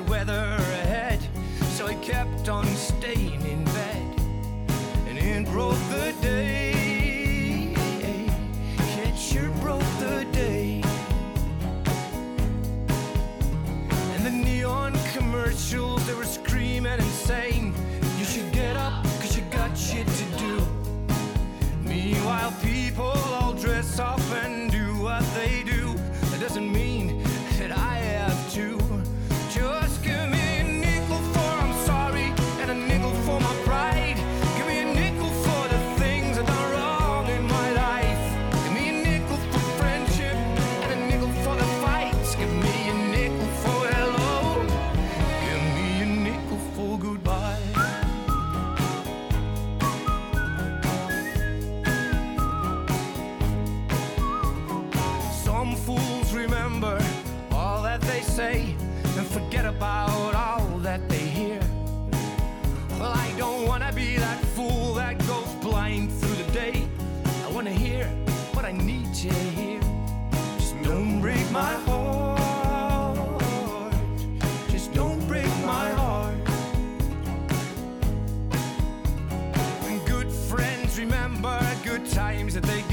bad 0.00 0.08
weather 0.08 0.39
times 82.50 82.54
that 82.54 82.62
they 82.64 82.89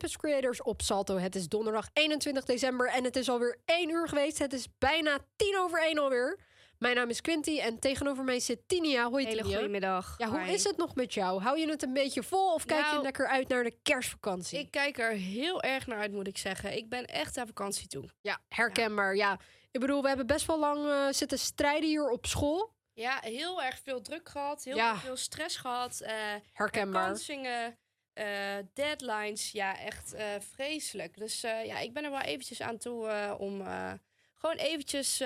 Campus 0.00 0.16
Creators 0.18 0.62
op 0.62 0.82
Salto. 0.82 1.16
Het 1.16 1.34
is 1.34 1.48
donderdag 1.48 1.88
21 1.92 2.44
december 2.44 2.88
en 2.88 3.04
het 3.04 3.16
is 3.16 3.28
alweer 3.28 3.58
1 3.64 3.90
uur 3.90 4.08
geweest. 4.08 4.38
Het 4.38 4.52
is 4.52 4.66
bijna 4.78 5.18
10 5.36 5.58
over 5.58 5.82
1 5.82 5.98
alweer. 5.98 6.38
Mijn 6.78 6.96
naam 6.96 7.08
is 7.08 7.20
Quinty 7.20 7.58
en 7.58 7.78
tegenover 7.78 8.24
mij 8.24 8.40
zit 8.40 8.60
Tinia. 8.68 9.08
Hoi 9.10 9.24
Hele 9.26 9.40
Tinia. 9.42 9.56
goedemiddag. 9.56 10.14
Ja, 10.18 10.28
hoe 10.28 10.40
Hi. 10.40 10.52
is 10.52 10.64
het 10.64 10.76
nog 10.76 10.94
met 10.94 11.14
jou? 11.14 11.40
Hou 11.42 11.58
je 11.58 11.68
het 11.68 11.82
een 11.82 11.92
beetje 11.92 12.22
vol 12.22 12.54
of 12.54 12.64
kijk 12.64 12.84
je 12.84 12.90
Nou, 12.90 13.02
lekker 13.02 13.26
uit 13.26 13.48
naar 13.48 13.64
de 13.64 13.76
kerstvakantie? 13.82 14.58
Ik 14.58 14.70
kijk 14.70 14.98
er 14.98 15.10
heel 15.10 15.62
erg 15.62 15.86
naar 15.86 15.98
uit, 15.98 16.12
moet 16.12 16.26
ik 16.26 16.38
zeggen. 16.38 16.76
Ik 16.76 16.88
ben 16.88 17.04
echt 17.06 17.36
aan 17.38 17.46
vakantie 17.46 17.86
toe. 17.86 18.04
Ja, 18.20 18.40
herkenbaar. 18.48 19.16
Ja. 19.16 19.38
ik 19.70 19.80
bedoel, 19.80 20.02
we 20.02 20.08
hebben 20.08 20.26
best 20.26 20.46
wel 20.46 20.58
lang 20.58 20.86
eh, 20.88 21.06
zitten 21.10 21.38
strijden 21.38 21.88
hier 21.88 22.08
op 22.10 22.26
school. 22.26 22.72
Ja, 22.92 23.18
heel 23.20 23.62
erg 23.62 23.80
veel 23.84 24.00
druk 24.00 24.28
gehad. 24.28 24.64
Heel 24.64 24.76
Ja. 24.76 24.96
veel 24.96 25.16
stress 25.16 25.56
gehad. 25.56 26.00
eh 26.00 26.12
Herkenbaar. 26.52 27.16
Eh, 28.12 28.26
deadlines. 28.74 29.50
Ja, 29.52 29.78
echt 29.78 30.14
eh, 30.14 30.26
vreselijk. 30.54 31.16
Dus 31.18 31.42
eh, 31.42 31.64
ja, 31.66 31.78
ik 31.78 31.92
ben 31.92 32.04
er 32.04 32.10
wel 32.10 32.20
eventjes 32.20 32.60
aan 32.62 32.78
toe 32.78 33.36
om 33.38 33.62
gewoon 34.34 34.56
eventjes 34.56 35.22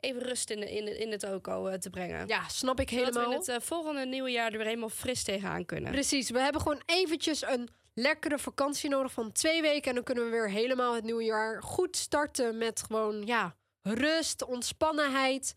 even 0.00 0.22
rust 0.22 0.50
in, 0.50 0.60
de- 0.60 0.70
in, 0.74 0.84
de- 0.84 0.98
in 0.98 1.10
het 1.10 1.24
oko 1.26 1.66
eh, 1.66 1.78
te 1.78 1.90
brengen. 1.90 2.26
Ja, 2.26 2.48
snap 2.48 2.80
ik 2.80 2.88
Zodat 2.88 3.04
helemaal. 3.04 3.28
we 3.40 3.44
in 3.46 3.52
het 3.54 3.64
volgende 3.64 4.06
nieuwe 4.06 4.30
jaar 4.30 4.50
er 4.52 4.56
weer 4.58 4.66
helemaal 4.66 4.88
fris 4.88 5.22
tegenaan 5.24 5.64
kunnen. 5.64 5.92
Precies, 5.92 6.30
we 6.30 6.38
hebben 6.40 6.60
gewoon 6.60 6.82
eventjes 6.86 7.42
een 7.42 7.68
lekkere 7.94 8.38
vakantie 8.38 8.90
nodig 8.90 9.12
van 9.12 9.32
twee 9.32 9.62
weken. 9.62 9.88
En 9.88 9.94
dan 9.94 10.04
kunnen 10.04 10.24
we 10.24 10.30
weer 10.30 10.50
helemaal 10.50 10.94
het 10.94 11.04
nieuwe 11.04 11.24
jaar 11.24 11.62
goed 11.62 11.96
starten 11.96 12.58
met 12.58 12.82
gewoon, 12.82 13.26
ja, 13.26 13.56
rust, 13.82 14.44
ontspannenheid. 14.44 15.54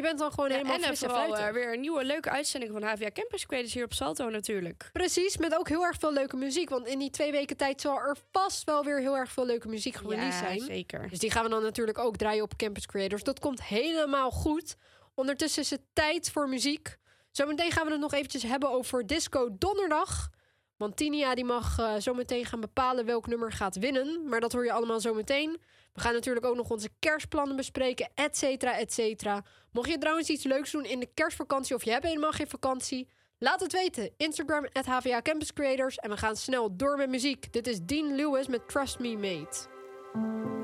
Je 0.00 0.06
bent 0.06 0.18
dan 0.18 0.30
gewoon 0.30 0.48
Ja, 0.48 0.56
helemaal 0.56 0.76
en 0.76 0.92
eh, 0.92 0.98
vooral 0.98 1.52
weer 1.52 1.72
een 1.72 1.80
nieuwe 1.80 2.04
leuke 2.04 2.30
uitzending 2.30 2.72
van 2.72 2.82
HVA 2.82 3.10
Campus 3.10 3.46
Creators 3.46 3.74
hier 3.74 3.84
op 3.84 3.92
Salto 3.92 4.28
natuurlijk. 4.28 4.88
Precies, 4.92 5.36
met 5.36 5.56
ook 5.56 5.68
heel 5.68 5.84
erg 5.84 5.96
veel 5.98 6.12
leuke 6.12 6.36
muziek. 6.36 6.68
Want 6.68 6.86
in 6.86 6.98
die 6.98 7.10
twee 7.10 7.32
weken 7.32 7.56
tijd 7.56 7.80
zal 7.80 7.96
er 7.96 8.16
vast 8.32 8.64
wel 8.64 8.84
weer 8.84 8.98
heel 8.98 9.16
erg 9.16 9.32
veel 9.32 9.46
leuke 9.46 9.68
muziek 9.68 9.94
gereleased 9.94 10.38
zijn. 10.38 10.60
zeker. 10.60 11.08
Dus 11.08 11.18
die 11.18 11.30
gaan 11.30 11.44
we 11.44 11.50
dan 11.50 11.62
natuurlijk 11.62 11.98
ook 11.98 12.16
draaien 12.16 12.42
op 12.42 12.56
Campus 12.56 12.86
Creators. 12.86 13.22
Dat 13.22 13.38
komt 13.38 13.62
helemaal 13.62 14.30
goed. 14.30 14.76
Ondertussen 15.14 15.62
is 15.62 15.70
het 15.70 15.82
tijd 15.92 16.30
voor 16.30 16.48
muziek. 16.48 16.96
Zometeen 17.30 17.70
gaan 17.70 17.84
we 17.86 17.92
het 17.92 18.00
nog 18.00 18.12
eventjes 18.12 18.42
hebben 18.42 18.70
over 18.70 19.06
Disco 19.06 19.48
Donderdag. 19.58 20.28
Want 20.76 20.96
Tinia 20.96 21.34
die 21.34 21.44
mag 21.44 21.78
eh, 21.78 21.94
zometeen 21.98 22.44
gaan 22.44 22.60
bepalen 22.60 23.04
welk 23.04 23.26
nummer 23.26 23.52
gaat 23.52 23.76
winnen. 23.76 24.28
Maar 24.28 24.40
dat 24.40 24.52
hoor 24.52 24.64
je 24.64 24.72
allemaal 24.72 25.00
zometeen. 25.00 25.60
We 26.00 26.06
gaan 26.06 26.14
natuurlijk 26.14 26.46
ook 26.46 26.56
nog 26.56 26.70
onze 26.70 26.88
kerstplannen 26.98 27.56
bespreken, 27.56 28.08
et 28.14 28.36
cetera, 28.36 28.78
et 28.78 28.92
cetera. 28.92 29.44
Mocht 29.72 29.88
je 29.88 29.98
trouwens 29.98 30.28
iets 30.28 30.44
leuks 30.44 30.70
doen 30.70 30.84
in 30.84 31.00
de 31.00 31.08
kerstvakantie 31.14 31.74
of 31.74 31.84
je 31.84 31.90
hebt 31.90 32.04
helemaal 32.04 32.32
geen 32.32 32.48
vakantie... 32.48 33.08
Laat 33.38 33.60
het 33.60 33.72
weten. 33.72 34.10
Instagram, 34.16 34.66
at 34.72 34.86
HVA 34.86 35.22
Campus 35.22 35.52
Creators. 35.52 35.96
En 35.96 36.10
we 36.10 36.16
gaan 36.16 36.36
snel 36.36 36.76
door 36.76 36.96
met 36.96 37.08
muziek. 37.08 37.52
Dit 37.52 37.66
is 37.66 37.80
Dean 37.82 38.14
Lewis 38.14 38.48
met 38.48 38.68
Trust 38.68 38.98
Me 38.98 39.16
Mate. 39.16 40.59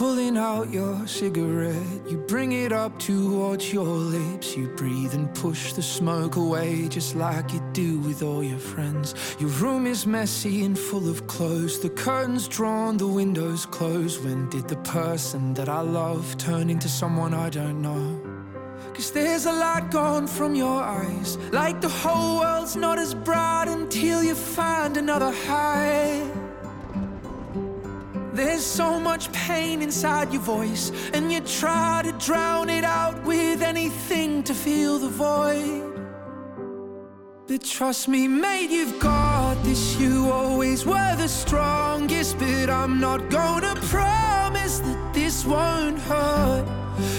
Pulling 0.00 0.38
out 0.38 0.70
your 0.70 1.06
cigarette, 1.06 2.00
you 2.08 2.16
bring 2.26 2.52
it 2.52 2.72
up 2.72 2.98
towards 2.98 3.70
your 3.70 3.84
lips. 3.84 4.56
You 4.56 4.66
breathe 4.68 5.12
and 5.12 5.28
push 5.34 5.74
the 5.74 5.82
smoke 5.82 6.36
away, 6.36 6.88
just 6.88 7.14
like 7.16 7.52
you 7.52 7.60
do 7.74 7.98
with 7.98 8.22
all 8.22 8.42
your 8.42 8.58
friends. 8.58 9.14
Your 9.38 9.50
room 9.60 9.86
is 9.86 10.06
messy 10.06 10.64
and 10.64 10.78
full 10.78 11.06
of 11.06 11.26
clothes, 11.26 11.80
the 11.80 11.90
curtains 11.90 12.48
drawn, 12.48 12.96
the 12.96 13.06
windows 13.06 13.66
closed. 13.66 14.24
When 14.24 14.48
did 14.48 14.68
the 14.68 14.78
person 14.98 15.52
that 15.52 15.68
I 15.68 15.82
love 15.82 16.34
turn 16.38 16.70
into 16.70 16.88
someone 16.88 17.34
I 17.34 17.50
don't 17.50 17.82
know? 17.82 18.18
Cause 18.94 19.10
there's 19.10 19.44
a 19.44 19.52
light 19.52 19.90
gone 19.90 20.26
from 20.26 20.54
your 20.54 20.80
eyes, 20.82 21.36
like 21.52 21.82
the 21.82 21.90
whole 21.90 22.38
world's 22.40 22.74
not 22.74 22.98
as 22.98 23.12
bright 23.14 23.68
until 23.68 24.24
you 24.24 24.34
find 24.34 24.96
another 24.96 25.30
high. 25.30 26.39
There's 28.32 28.64
so 28.64 29.00
much 29.00 29.32
pain 29.32 29.82
inside 29.82 30.32
your 30.32 30.42
voice, 30.42 30.92
and 31.12 31.32
you 31.32 31.40
try 31.40 32.02
to 32.04 32.12
drown 32.12 32.68
it 32.68 32.84
out 32.84 33.20
with 33.24 33.60
anything 33.60 34.44
to 34.44 34.54
fill 34.54 34.98
the 34.98 35.08
void. 35.08 35.86
But 37.48 37.64
trust 37.64 38.06
me, 38.06 38.28
mate, 38.28 38.70
you've 38.70 39.00
got 39.00 39.54
this. 39.64 39.98
You 39.98 40.30
always 40.30 40.86
were 40.86 41.16
the 41.16 41.26
strongest, 41.26 42.38
but 42.38 42.70
I'm 42.70 43.00
not 43.00 43.28
gonna 43.30 43.74
promise 43.86 44.78
that 44.78 45.12
this 45.12 45.44
won't 45.44 45.98
hurt. 45.98 46.64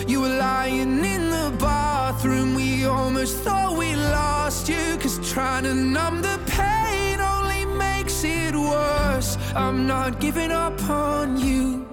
You 0.08 0.22
were 0.22 0.38
lying 0.38 1.04
in 1.04 1.30
the 1.30 1.54
bathroom, 1.60 2.56
we 2.56 2.86
almost 2.86 3.36
thought 3.40 3.78
we 3.78 3.96
lost 3.96 4.70
you, 4.70 4.98
cause 4.98 5.20
trying 5.30 5.66
to 5.66 5.74
numb 5.74 6.22
the 6.22 6.40
pain 6.46 6.81
makes 8.24 8.54
it 8.54 8.56
worse. 8.56 9.38
I'm 9.56 9.88
not 9.88 10.20
giving 10.20 10.52
up 10.52 10.80
on 10.90 11.40
you. 11.40 11.88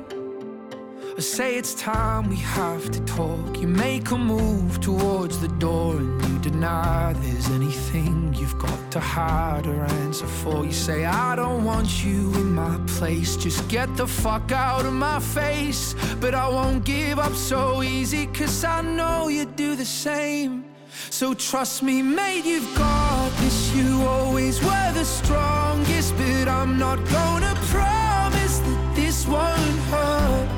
I 1.16 1.20
say 1.20 1.56
it's 1.56 1.74
time 1.74 2.28
we 2.28 2.36
have 2.36 2.90
to 2.90 3.00
talk. 3.00 3.58
You 3.60 3.66
make 3.66 4.10
a 4.10 4.18
move 4.18 4.80
towards 4.80 5.40
the 5.40 5.48
door 5.48 5.96
and 5.96 6.22
you 6.28 6.38
deny 6.38 7.12
there's 7.14 7.50
anything 7.50 8.32
you've 8.34 8.58
got 8.58 8.92
to 8.92 9.00
hide 9.00 9.66
or 9.66 9.84
answer 9.84 10.26
for. 10.26 10.64
You 10.64 10.72
say, 10.72 11.04
I 11.04 11.34
don't 11.34 11.64
want 11.64 12.04
you 12.04 12.32
in 12.34 12.52
my 12.52 12.78
place. 12.86 13.36
Just 13.36 13.66
get 13.68 13.88
the 13.96 14.06
fuck 14.06 14.52
out 14.52 14.86
of 14.86 14.92
my 14.92 15.18
face. 15.20 15.94
But 16.20 16.34
I 16.34 16.48
won't 16.48 16.84
give 16.84 17.18
up 17.18 17.34
so 17.34 17.82
easy, 17.82 18.26
cause 18.26 18.64
I 18.64 18.82
know 18.82 19.28
you 19.28 19.44
do 19.44 19.74
the 19.74 19.84
same. 19.84 20.64
So 21.10 21.34
trust 21.34 21.82
me, 21.82 22.02
mate, 22.02 22.44
you've 22.44 22.76
got 22.76 23.17
this. 23.36 23.74
You 23.74 24.02
always 24.02 24.62
were 24.62 24.92
the 24.92 25.04
strongest, 25.04 26.16
but 26.16 26.48
I'm 26.48 26.78
not 26.78 26.98
gonna 27.10 27.54
promise 27.74 28.58
that 28.58 28.92
this 28.94 29.26
won't 29.26 29.78
hurt. 29.90 30.48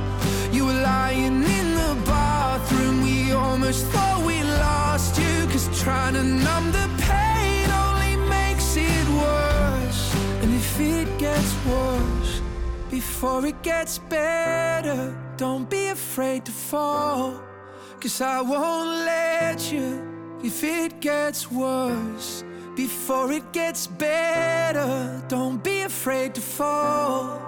You 0.53 0.67
were 0.67 0.81
lying 0.83 1.43
in 1.43 1.75
the 1.75 1.97
bathroom, 2.07 3.03
we 3.03 3.33
almost 3.33 3.87
thought 3.87 4.25
we 4.25 4.43
lost 4.43 5.19
you. 5.19 5.47
Cause 5.47 5.69
trying 5.83 6.15
to 6.15 6.25
numb 6.25 6.73
the 6.73 6.89
pain 6.99 7.71
only 7.71 8.17
makes 8.29 8.77
it 8.77 9.07
worse. 9.25 10.15
And 10.43 10.55
if 10.55 10.81
it 10.81 11.09
gets 11.19 11.53
worse, 11.67 12.41
before 12.91 13.47
it 13.47 13.63
gets 13.63 13.99
better, 13.99 15.17
don't 15.37 15.69
be 15.69 15.89
afraid 15.89 16.45
to 16.47 16.53
fall. 16.53 17.41
Cause 18.01 18.21
I 18.21 18.41
won't 18.41 19.05
let 19.05 19.73
you 19.73 19.89
if 20.43 20.65
it 20.65 21.01
gets 21.01 21.51
worse. 21.51 22.45
Before 22.87 23.31
it 23.31 23.53
gets 23.53 23.87
better, 23.87 25.23
don't 25.29 25.63
be 25.63 25.83
afraid 25.83 26.35
to 26.37 26.41
fall. 26.41 27.39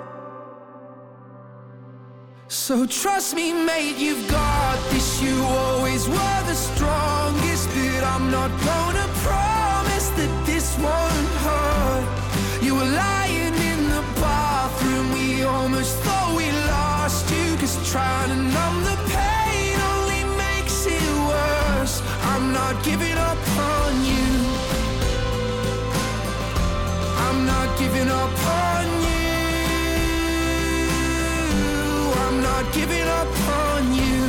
So 2.48 2.84
trust 2.84 3.34
me, 3.34 3.46
mate, 3.54 3.96
you've 3.96 4.28
got 4.28 4.76
this. 4.90 5.22
You 5.22 5.34
always 5.42 6.06
were 6.06 6.42
the 6.52 6.58
strongest, 6.70 7.66
but 7.74 8.02
I'm 8.12 8.30
not 8.30 8.50
gonna 8.70 9.08
promise 9.26 10.08
that 10.18 10.32
this 10.44 10.66
won't 10.86 11.30
hurt. 11.46 12.06
You 12.62 12.74
were 12.74 12.90
lying 13.06 13.54
in 13.70 13.80
the 13.96 14.04
bathroom, 14.20 15.06
we 15.14 15.44
almost 15.44 15.94
thought 16.04 16.36
we 16.36 16.46
lost 16.76 17.24
you. 17.34 17.56
Cause 17.56 17.76
trying 17.90 18.28
to 18.34 18.38
numb 18.56 18.78
the 18.84 18.98
pain 19.16 19.76
only 19.94 20.24
makes 20.44 20.84
it 20.84 21.08
worse. 21.32 22.02
I'm 22.32 22.52
not 22.52 22.74
giving 22.84 23.16
up 23.30 23.42
on 23.56 24.04
you. 24.04 24.21
I'm 27.32 27.46
not 27.46 27.78
giving 27.78 28.08
up 28.10 28.46
on 28.46 28.84
you. 29.06 29.32
I'm 32.24 32.42
not 32.42 32.64
giving 32.74 33.08
up 33.20 33.32
on 33.48 33.94
you. 33.94 34.24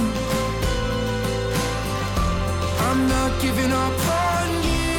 I'm 2.88 3.08
not 3.10 3.42
giving 3.42 3.74
up 3.74 4.00
on 4.22 4.48
you. 4.70 4.94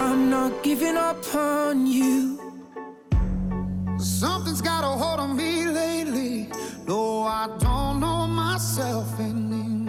I'm 0.00 0.30
not 0.30 0.62
giving 0.62 0.96
up 0.96 1.34
on 1.34 1.86
you. 1.86 2.40
Something's 3.98 4.62
got 4.62 4.82
a 4.82 4.92
hold 5.02 5.20
on 5.20 5.36
me 5.36 5.66
lately. 5.66 6.48
No, 6.86 7.24
I 7.24 7.48
don't 7.58 8.00
know 8.00 8.26
myself 8.26 9.20
anymore. 9.20 9.87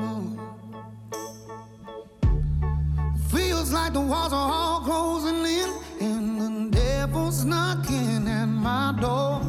Feels 3.59 3.73
like 3.73 3.91
the 3.91 3.99
walls 3.99 4.31
are 4.31 4.51
all 4.53 4.79
closing 4.79 5.45
in, 5.45 5.69
and 5.99 6.71
the 6.71 6.77
devil's 6.77 7.43
knocking 7.43 8.25
at 8.25 8.45
my 8.45 8.95
door. 9.01 9.41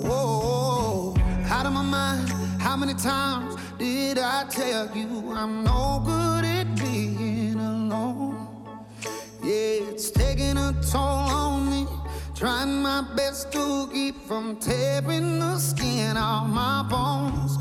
Whoa, 0.00 1.14
out 1.50 1.66
of 1.66 1.74
my 1.74 1.82
mind. 1.82 2.30
How 2.58 2.76
many 2.76 2.94
times 2.94 3.56
did 3.78 4.16
I 4.16 4.46
tell 4.48 4.88
you 4.96 5.34
I'm 5.34 5.64
no 5.64 6.02
good 6.02 6.46
at 6.46 6.74
being 6.76 7.60
alone? 7.60 8.48
Yeah, 9.42 9.90
it's 9.90 10.10
taking 10.10 10.56
a 10.56 10.72
toll 10.90 11.02
on 11.02 11.70
me. 11.70 11.86
Trying 12.34 12.80
my 12.80 13.02
best 13.14 13.52
to 13.52 13.86
keep 13.92 14.16
from 14.26 14.56
tearing 14.60 15.40
the 15.40 15.58
skin 15.58 16.16
off 16.16 16.48
my 16.48 16.86
bones. 16.88 17.58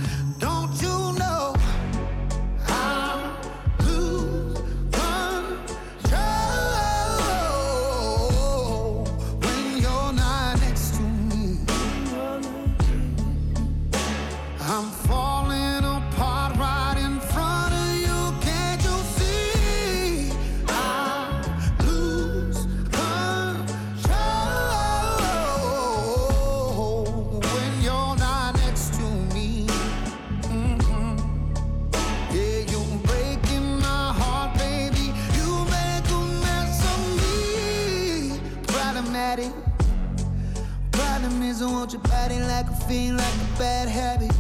Bad 43.62 43.88
habit. 43.88 44.34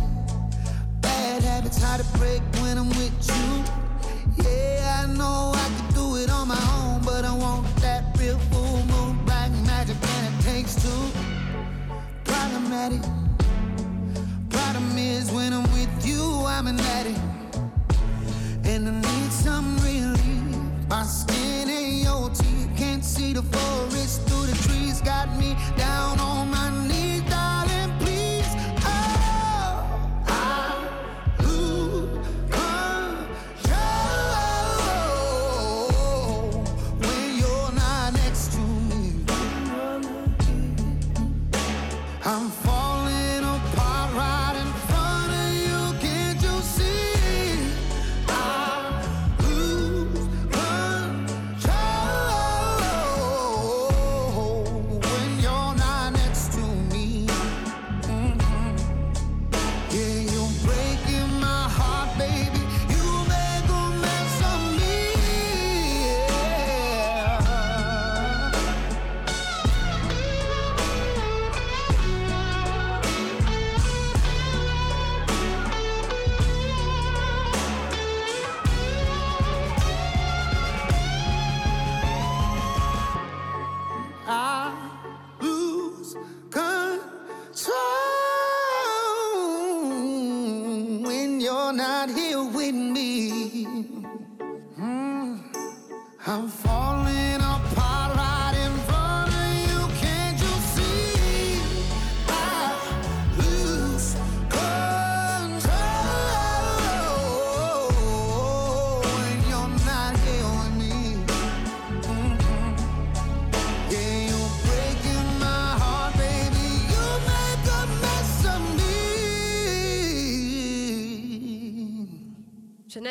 Bad 0.99 1.43
habits 1.43 1.79
hard 1.79 2.01
to 2.01 2.17
break 2.17 2.41
when 2.59 2.75
I'm 2.75 2.89
with 2.89 3.13
you. 3.29 3.49
Yeah, 4.43 5.03
I 5.03 5.13
know 5.15 5.51
I 5.53 5.67
could 5.75 5.93
do 5.93 6.15
it 6.15 6.31
on 6.31 6.47
my 6.47 6.61
own, 6.73 7.03
but 7.03 7.23
I 7.23 7.31
want 7.31 7.67
that 7.81 8.03
real 8.17 8.39
full 8.49 8.83
moon, 8.91 9.23
black 9.23 9.51
magic, 9.69 9.95
and 10.01 10.23
it 10.27 10.43
takes 10.43 10.73
two. 10.83 11.03
Problematic. 12.23 13.01
Problem 14.49 14.97
is, 14.97 15.31
when 15.31 15.53
I'm 15.53 15.71
with 15.71 15.93
you, 16.03 16.23
I'm 16.47 16.65
an 16.65 16.79
addict. 16.79 17.19
And 18.63 18.87
I 18.89 18.93
need 19.01 19.31
some 19.31 19.77
relief. 19.81 20.57
My 20.89 21.03
skin 21.03 21.69
ain't 21.69 22.03
your 22.05 22.29
teeth. 22.31 22.69
Can't 22.75 23.05
see 23.05 23.33
the 23.33 23.43
forest 23.43 24.27
through 24.27 24.47
the 24.47 24.57
trees. 24.67 24.99
Got 25.01 25.27
me 25.37 25.55
down 25.77 26.19
on 26.19 26.49
my 26.49 26.69
knees, 26.87 26.90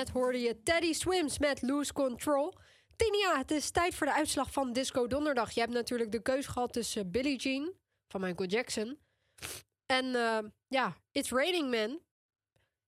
Net 0.00 0.10
hoorde 0.10 0.40
je 0.40 0.62
Teddy 0.62 0.92
Swims 0.92 1.38
met 1.38 1.62
Lose 1.62 1.92
Control. 1.92 2.54
Tinia, 2.96 3.38
het 3.38 3.50
is 3.50 3.70
tijd 3.70 3.94
voor 3.94 4.06
de 4.06 4.12
uitslag 4.12 4.52
van 4.52 4.72
Disco 4.72 5.06
Donderdag. 5.06 5.50
Je 5.50 5.60
hebt 5.60 5.72
natuurlijk 5.72 6.12
de 6.12 6.22
keus 6.22 6.46
gehad 6.46 6.72
tussen 6.72 7.10
Billie 7.10 7.36
Jean 7.36 7.72
van 8.08 8.20
Michael 8.20 8.48
Jackson 8.48 8.98
en 9.86 10.14
eh, 10.14 10.38
ja, 10.68 10.96
It's 11.12 11.30
Raining 11.30 11.70
Man. 11.70 11.90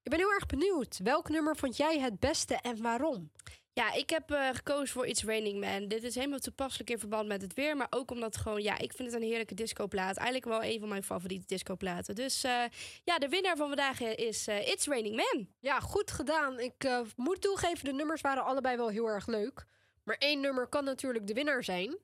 Ik 0.02 0.10
ben 0.10 0.18
heel 0.18 0.32
erg 0.32 0.46
benieuwd. 0.46 1.00
Welk 1.02 1.28
nummer 1.28 1.56
vond 1.56 1.76
jij 1.76 1.98
het 1.98 2.20
beste 2.20 2.54
en 2.54 2.82
waarom? 2.82 3.32
Ja, 3.74 3.92
ik 3.92 4.10
heb 4.10 4.30
eh, 4.30 4.48
gekozen 4.52 4.88
voor 4.88 5.06
It's 5.06 5.24
Raining 5.24 5.60
Man. 5.60 5.88
Dit 5.88 6.02
is 6.02 6.14
helemaal 6.14 6.38
toepasselijk 6.38 6.90
in 6.90 6.98
verband 6.98 7.28
met 7.28 7.42
het 7.42 7.54
weer. 7.54 7.76
Maar 7.76 7.86
ook 7.90 8.10
omdat 8.10 8.36
gewoon, 8.36 8.62
ja, 8.62 8.78
ik 8.78 8.92
vind 8.92 9.12
het 9.12 9.22
een 9.22 9.28
heerlijke 9.28 9.54
discoplaat. 9.54 10.16
Eigenlijk 10.16 10.44
wel 10.44 10.70
een 10.70 10.80
van 10.80 10.88
mijn 10.88 11.02
favoriete 11.02 11.46
discoplaten. 11.46 12.14
Dus 12.14 12.44
eh, 12.44 12.64
ja, 13.04 13.18
de 13.18 13.28
winnaar 13.28 13.56
van 13.56 13.66
vandaag 13.66 14.00
is 14.00 14.46
eh, 14.46 14.68
It's 14.68 14.86
Raining 14.86 15.16
Man. 15.16 15.48
Ja, 15.60 15.80
goed 15.80 16.10
gedaan. 16.10 16.60
Ik 16.60 16.88
moet 17.16 17.40
toegeven, 17.40 17.84
de 17.84 17.92
nummers 17.92 18.20
waren 18.20 18.44
allebei 18.44 18.76
wel 18.76 18.88
heel 18.88 19.06
erg 19.06 19.26
leuk. 19.26 19.64
Maar 20.02 20.16
één 20.18 20.40
nummer 20.40 20.66
kan 20.66 20.84
natuurlijk 20.84 21.26
de 21.26 21.34
winnaar 21.34 21.64
zijn. 21.64 21.96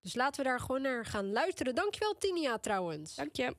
Dus 0.00 0.14
laten 0.14 0.42
we 0.42 0.48
daar 0.48 0.60
gewoon 0.60 0.82
naar 0.82 1.06
gaan 1.06 1.32
luisteren. 1.32 1.74
Dankjewel, 1.74 2.18
Tinia, 2.18 2.58
trouwens. 2.58 3.14
Dank 3.14 3.36
je. 3.36 3.54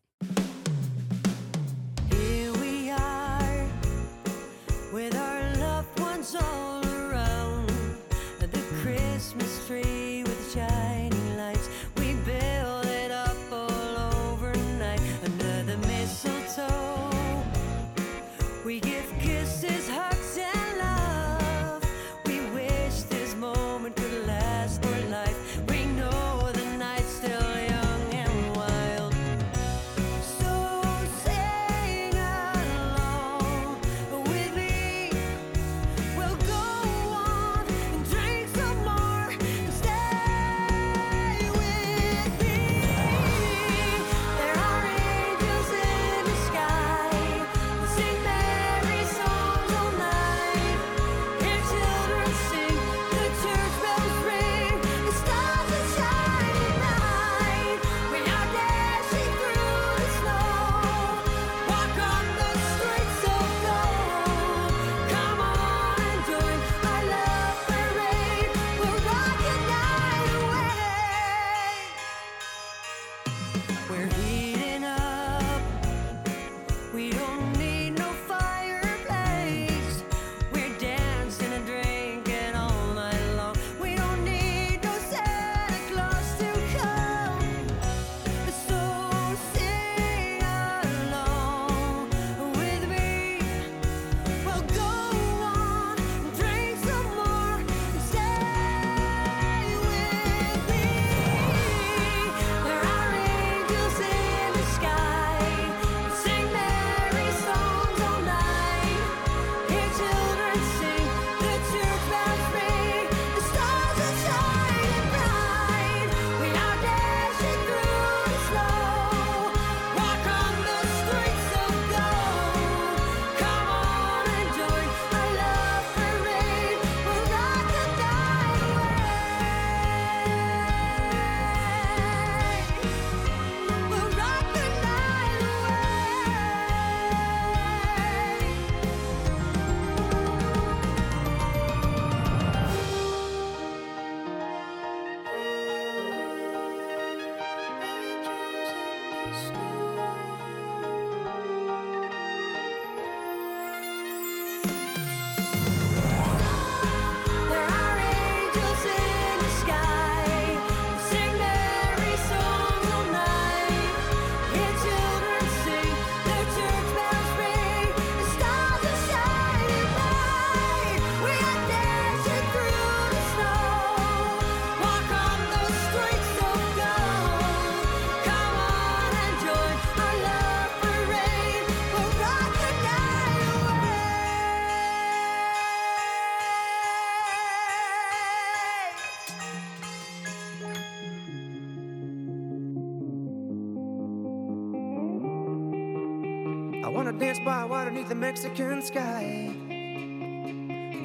Beneath 197.94 198.10
the 198.10 198.16
Mexican 198.16 198.82
sky. 198.82 199.54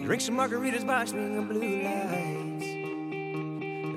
Drink 0.05 0.23
some 0.23 0.39
margaritas 0.39 0.87
by 0.87 1.05
swinging 1.05 1.47
blue 1.47 1.83
lights. 1.83 2.65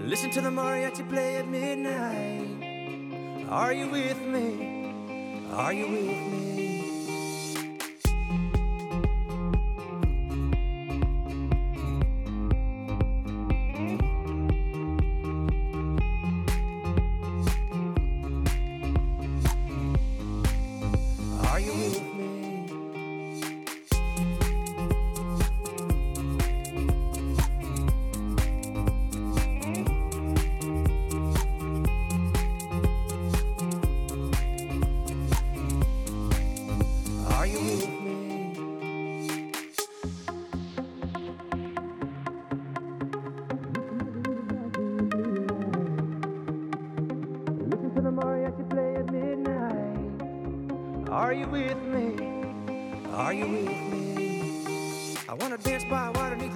Listen 0.09 0.29
to 0.31 0.41
the 0.41 0.49
mariachi 0.49 1.07
play 1.07 1.37
at 1.37 1.47
midnight. 1.47 3.47
Are 3.49 3.71
you 3.71 3.87
with 3.87 4.21
me? 4.25 4.93
Are 5.53 5.71
you 5.71 5.87
with 5.87 6.01
me? 6.01 6.50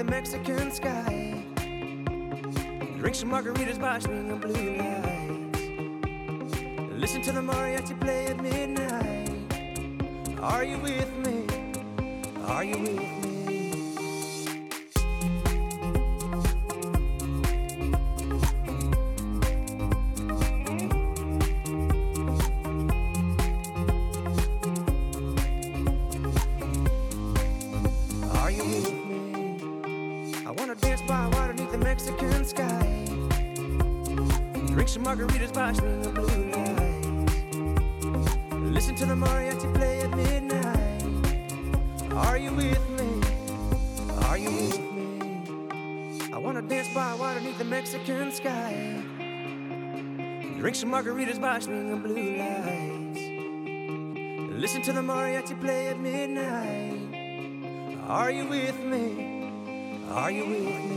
Mexican 0.05 0.71
sky. 0.71 1.43
Drink 2.97 3.15
some 3.15 3.31
margaritas 3.31 3.79
by 3.79 3.99
swinging 3.99 4.37
blue 4.37 4.77
lights. 4.77 5.59
Listen 6.91 7.21
to 7.23 7.31
the 7.31 7.41
mariachi 7.41 7.99
play 7.99 8.27
at 8.27 8.41
midnight. 8.41 9.29
Are 10.41 10.63
you 10.63 10.77
with 10.79 11.11
me? 11.25 11.47
Are 12.45 12.63
you 12.63 12.77
with 12.77 12.99
me? 12.99 13.14
Margaritas 50.95 51.41
by 51.41 51.59
swinging 51.59 52.01
blue 52.01 52.37
lights. 52.37 53.19
Listen 54.61 54.81
to 54.81 54.93
the 54.93 55.01
mariachi 55.01 55.59
play 55.59 55.89
at 55.89 55.99
midnight. 55.99 57.99
Are 58.07 58.31
you 58.31 58.45
with 58.45 58.79
me? 58.79 59.51
Are 60.09 60.31
you 60.31 60.45
with 60.45 60.61
me? 60.61 60.93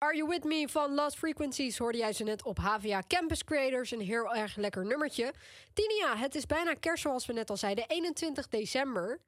Are 0.00 0.14
You 0.14 0.28
With 0.28 0.44
Me 0.44 0.68
van 0.68 0.94
Lost 0.94 1.18
Frequencies 1.18 1.78
hoorde 1.78 1.98
jij 1.98 2.12
ze 2.12 2.24
net 2.24 2.42
op 2.42 2.58
HVA 2.58 3.02
Campus 3.06 3.44
Creators. 3.44 3.90
Een 3.90 4.00
heel 4.00 4.34
erg 4.34 4.56
lekker 4.56 4.86
nummertje. 4.86 5.32
Tinia, 5.72 6.16
het 6.16 6.34
is 6.34 6.46
bijna 6.46 6.74
kerst 6.74 7.02
zoals 7.02 7.26
we 7.26 7.32
net 7.32 7.50
al 7.50 7.56
zeiden, 7.56 7.84
21 7.88 8.48
december. 8.48 9.20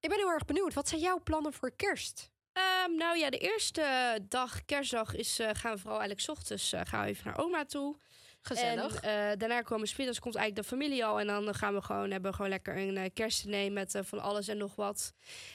Ik 0.00 0.08
ben 0.08 0.18
heel 0.18 0.30
erg 0.30 0.44
benieuwd, 0.44 0.74
wat 0.74 0.88
zijn 0.88 1.00
jouw 1.00 1.20
plannen 1.22 1.52
voor 1.52 1.70
kerst? 1.76 2.30
Ehm, 2.56 2.96
nou 2.96 3.18
ja, 3.18 3.30
de 3.30 3.38
eerste 3.38 4.18
dag, 4.28 4.64
kerstdag, 4.64 5.14
is, 5.14 5.38
eh, 5.38 5.48
gaan 5.52 5.72
we 5.72 5.78
vooral 5.78 6.00
eigenlijk 6.00 6.30
ochtends 6.38 6.72
eh, 6.72 6.80
gaan 6.84 7.02
we 7.04 7.08
even 7.08 7.24
naar 7.26 7.38
oma 7.38 7.64
toe. 7.64 7.96
Gezellig. 8.40 9.00
En 9.00 9.30
eh, 9.30 9.38
daarna 9.38 9.62
komen 9.62 9.88
smiddags 9.88 10.18
komt 10.18 10.34
eigenlijk 10.34 10.68
de 10.68 10.76
familie 10.76 11.04
al. 11.04 11.20
En 11.20 11.26
dan 11.26 11.54
gaan 11.54 11.74
we 11.74 11.82
gewoon, 11.82 12.10
hebben 12.10 12.30
we 12.30 12.36
gewoon 12.36 12.50
lekker 12.50 12.76
een 12.76 13.12
kerstdiner 13.12 13.72
met 13.72 13.98
van 14.02 14.20
alles 14.20 14.48
en 14.48 14.56
nog 14.56 14.74
wat. 14.74 15.12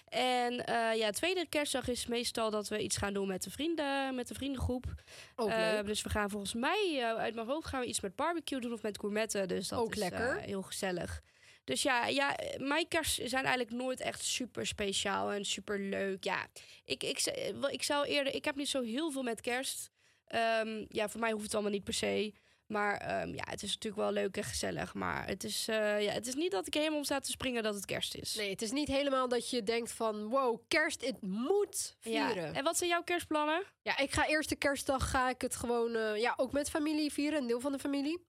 En 0.08 0.54
ja, 0.98 1.12
tweede 1.12 1.46
kerstdag 1.50 1.88
is 1.88 2.08
meestal 2.08 2.50
dat 2.50 2.68
we 2.68 2.82
iets 2.82 2.98
gaan 2.98 3.14
doen 3.14 3.28
met 3.28 3.44
de 3.44 3.52
vrienden, 3.52 4.16
met 4.16 4.28
de 4.28 4.34
vriendengroep. 4.34 4.86
Ook 5.36 5.50
leuk. 5.50 5.86
dus 5.86 6.02
we 6.02 6.10
gaan 6.10 6.30
volgens 6.30 6.54
mij, 6.54 7.04
uit 7.18 7.36
mijn 7.36 7.48
hoofd 7.48 7.68
gaan 7.68 7.80
we 7.80 7.86
iets 7.86 8.02
met 8.02 8.16
barbecue 8.16 8.60
doen 8.60 8.74
of 8.74 8.82
met 8.82 9.00
gourmetten. 9.00 9.48
Dus 9.48 9.68
dat 9.68 9.80
Ook 9.80 9.94
is 9.94 10.00
lekker. 10.00 10.40
heel 10.40 10.62
gezellig. 10.62 11.22
Dus 11.64 11.82
ja, 11.82 12.08
ja, 12.08 12.36
mijn 12.58 12.88
kerst 12.88 13.14
zijn 13.24 13.46
eigenlijk 13.46 13.72
nooit 13.72 14.00
echt 14.00 14.24
super 14.24 14.68
speciaal 14.68 15.32
en 15.32 15.46
super 15.46 15.80
leuk. 15.80 16.24
Ja, 16.24 16.48
ik, 16.86 17.04
ik, 17.04 17.22
ik 17.72 17.84
zou 17.84 18.06
eerder, 18.06 18.36
ik 18.36 18.46
heb 18.46 18.56
niet 18.56 18.70
zo 18.70 18.82
heel 18.82 19.12
veel 19.12 19.24
met 19.24 19.42
kerst. 19.42 19.90
Ehm, 20.28 20.86
ja, 20.88 21.10
voor 21.10 21.20
mij 21.20 21.32
hoeft 21.32 21.44
het 21.44 21.54
allemaal 21.54 21.72
niet 21.72 21.84
per 21.84 21.94
se. 21.94 22.34
Maar 22.66 22.98
ehm, 22.98 23.34
ja, 23.34 23.44
het 23.50 23.64
is 23.64 23.74
natuurlijk 23.74 24.02
wel 24.02 24.12
leuk 24.12 24.38
en 24.38 24.44
gezellig. 24.44 24.94
Maar 24.94 25.28
het 25.28 25.44
is, 25.44 25.68
eh, 25.68 26.02
ja, 26.04 26.12
het 26.12 26.28
is 26.28 26.36
niet 26.36 26.52
dat 26.52 26.68
ik 26.68 26.74
helemaal 26.74 26.98
om 26.98 27.04
sta 27.04 27.20
te 27.20 27.32
springen 27.32 27.64
dat 27.64 27.76
het 27.76 27.86
kerst 27.86 28.16
is. 28.16 28.36
Nee, 28.36 28.50
het 28.50 28.62
is 28.62 28.72
niet 28.72 28.88
helemaal 28.88 29.28
dat 29.28 29.50
je 29.50 29.64
denkt 29.64 29.92
van... 29.92 30.28
wow, 30.28 30.62
kerst, 30.68 31.06
het 31.06 31.22
moet 31.22 31.96
Ja. 32.02 32.28
vieren. 32.32 32.54
En 32.54 32.64
wat 32.64 32.78
zijn 32.78 32.90
jouw 32.90 33.04
kerstplannen? 33.04 33.64
Ja, 33.82 33.98
ik 33.98 34.12
ga 34.12 34.28
eerste 34.28 34.56
kerstdag 34.56 35.10
ga 35.10 35.30
ik 35.30 35.42
het 35.42 35.56
gewoon 35.56 35.96
eh, 35.96 36.18
ja, 36.22 36.34
ook 36.38 36.52
met 36.52 36.70
familie 36.70 37.12
vieren, 37.14 37.42
een 37.42 37.48
deel 37.48 37.60
van 37.60 37.72
de 37.72 37.80
familie. 37.80 38.26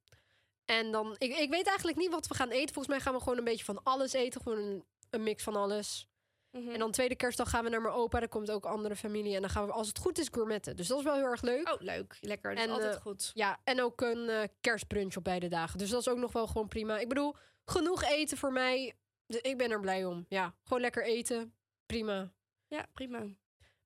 En 0.65 0.93
dan, 0.93 1.15
ik, 1.19 1.37
ik 1.37 1.51
weet 1.51 1.67
eigenlijk 1.67 1.99
niet 1.99 2.11
wat 2.11 2.27
we 2.27 2.35
gaan 2.35 2.51
eten. 2.51 2.75
Volgens 2.75 2.95
mij 2.95 3.01
gaan 3.01 3.15
we 3.15 3.21
gewoon 3.21 3.39
een 3.39 3.45
beetje 3.45 3.65
van 3.65 3.83
alles 3.83 4.13
eten, 4.13 4.41
gewoon 4.41 4.59
een, 4.59 4.85
een 5.11 5.23
mix 5.23 5.43
van 5.43 5.57
alles. 5.57 6.09
Mhm. 6.51 6.69
En 6.69 6.79
dan 6.79 6.91
tweede 6.91 7.15
kerstdag 7.17 7.51
gaan 7.51 7.65
we 7.65 7.71
naar 7.71 7.83
mijn 7.83 7.95
opa, 7.95 8.19
daar 8.19 8.29
komt 8.29 8.51
ook 8.51 8.65
andere 8.65 8.97
familie. 8.97 9.35
En 9.35 9.41
dan 9.41 9.51
gaan 9.51 9.67
we, 9.67 9.73
als 9.73 9.89
het 9.89 9.99
goed 9.99 10.19
is, 10.19 10.29
gourmetten. 10.31 10.77
Dus 10.77 10.87
dat 10.87 10.99
is 10.99 11.05
wel 11.05 11.15
heel 11.15 11.25
erg 11.25 11.43
leuk. 11.43 11.73
Oh, 11.73 11.81
leuk. 11.81 12.19
Lekker. 12.21 12.55
Dat 12.55 12.59
is 12.59 12.69
En, 12.69 12.75
altijd 12.75 12.95
eh, 12.95 13.01
goed. 13.01 13.31
Ja, 13.35 13.61
en 13.65 13.83
ook 13.83 14.01
een 14.01 14.29
eh, 14.29 14.49
kerstbrunch 14.61 15.17
op 15.17 15.25
beide 15.25 15.49
dagen. 15.49 15.79
Dus 15.79 15.91
dat 15.91 16.01
is 16.01 16.09
ook 16.09 16.19
nog 16.19 16.33
wel 16.33 16.47
gewoon 16.47 16.69
prima. 16.69 16.99
Ik 16.99 17.09
bedoel, 17.09 17.37
genoeg 17.65 18.03
eten 18.03 18.37
voor 18.37 18.53
mij. 18.53 18.95
Dus 19.27 19.41
ik 19.41 19.59
ben 19.59 19.71
er 19.71 19.81
blij 19.81 20.05
om. 20.05 20.27
Ja, 20.29 20.55
gewoon 20.65 20.81
lekker 20.83 21.05
eten. 21.05 21.55
Prima. 21.87 22.33
Ja, 22.67 22.87
prima. 22.93 23.27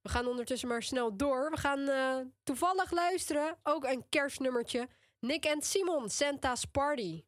We 0.03 0.09
gaan 0.09 0.27
ondertussen 0.27 0.69
maar 0.69 0.83
snel 0.83 1.17
door. 1.17 1.51
We 1.51 1.57
gaan 1.57 1.89
eh, 1.89 2.17
toevallig 2.43 2.91
luisteren. 2.91 3.59
Ook 3.63 3.85
een 3.85 4.09
kerstnummertje. 4.09 4.89
Nick 5.27 5.45
en 5.47 5.61
Simon, 5.61 6.09
Santa's 6.09 6.65
Party. 6.65 7.25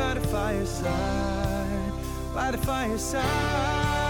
By 0.00 0.14
the 0.14 0.20
fireside, 0.28 1.92
by 2.34 2.50
the 2.50 2.58
fireside. 2.58 4.09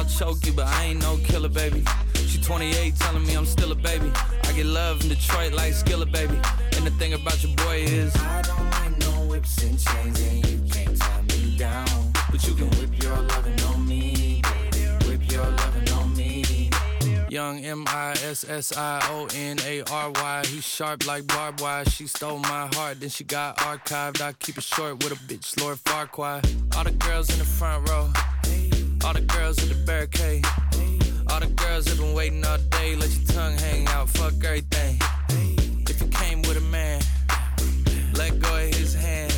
I'll 0.00 0.06
choke 0.06 0.46
you, 0.46 0.54
but 0.54 0.66
I 0.66 0.84
ain't 0.86 1.02
no 1.02 1.18
killer, 1.18 1.50
baby. 1.50 1.84
She 2.14 2.40
28, 2.40 2.96
telling 2.96 3.26
me 3.26 3.34
I'm 3.34 3.44
still 3.44 3.70
a 3.70 3.74
baby. 3.74 4.10
I 4.44 4.52
get 4.52 4.64
love 4.64 5.02
in 5.02 5.10
Detroit 5.10 5.52
like 5.52 5.74
Skilla, 5.74 6.10
baby. 6.10 6.40
And 6.74 6.86
the 6.86 6.90
thing 6.92 7.12
about 7.12 7.44
your 7.44 7.54
boy 7.56 7.82
is, 7.82 8.16
I 8.16 8.40
don't 8.40 8.70
like 8.70 8.98
no 8.98 9.26
whips 9.28 9.62
and 9.62 9.78
chains, 9.78 10.18
and 10.22 10.48
you 10.48 10.72
can't 10.72 10.98
tie 10.98 11.20
me 11.28 11.54
down. 11.58 11.86
But 12.30 12.42
you 12.48 12.54
can 12.54 12.70
whip 12.78 13.02
your 13.02 13.14
lovin' 13.14 13.60
on 13.60 13.86
me, 13.86 14.40
baby. 14.70 14.86
Whip 15.06 15.30
your 15.30 15.44
lovin' 15.44 15.88
on 15.90 16.16
me. 16.16 16.70
Young 17.28 17.62
M 17.62 17.84
I 17.86 18.12
S 18.12 18.46
S 18.48 18.74
I 18.74 19.06
O 19.10 19.28
N 19.34 19.58
A 19.66 19.82
R 19.82 20.12
Y. 20.12 20.42
He 20.46 20.62
sharp 20.62 21.06
like 21.06 21.26
barbed 21.26 21.60
wire. 21.60 21.84
She 21.84 22.06
stole 22.06 22.38
my 22.38 22.70
heart, 22.72 23.00
then 23.00 23.10
she 23.10 23.24
got 23.24 23.58
archived. 23.58 24.22
I 24.22 24.32
keep 24.32 24.56
it 24.56 24.64
short 24.64 25.04
with 25.04 25.12
a 25.12 25.16
bitch, 25.16 25.60
Lord 25.60 25.76
Farquaad. 25.76 26.74
All 26.74 26.84
the 26.84 26.92
girls 26.92 27.28
in 27.28 27.38
the 27.38 27.44
front 27.44 27.86
row. 27.90 28.10
All 29.04 29.14
the 29.14 29.22
girls 29.22 29.58
at 29.62 29.68
the 29.68 29.82
barricade. 29.86 30.44
All 31.30 31.40
the 31.40 31.46
girls 31.46 31.88
have 31.88 31.98
been 31.98 32.14
waiting 32.14 32.44
all 32.44 32.58
day. 32.70 32.96
Let 32.96 33.10
your 33.10 33.24
tongue 33.28 33.56
hang 33.56 33.86
out, 33.88 34.08
fuck 34.10 34.34
everything. 34.44 34.98
If 35.88 36.00
you 36.00 36.08
came 36.08 36.42
with 36.42 36.56
a 36.56 36.60
man, 36.60 37.00
let 38.14 38.38
go 38.40 38.54
of 38.56 38.74
his 38.74 38.94
hand. 38.94 39.32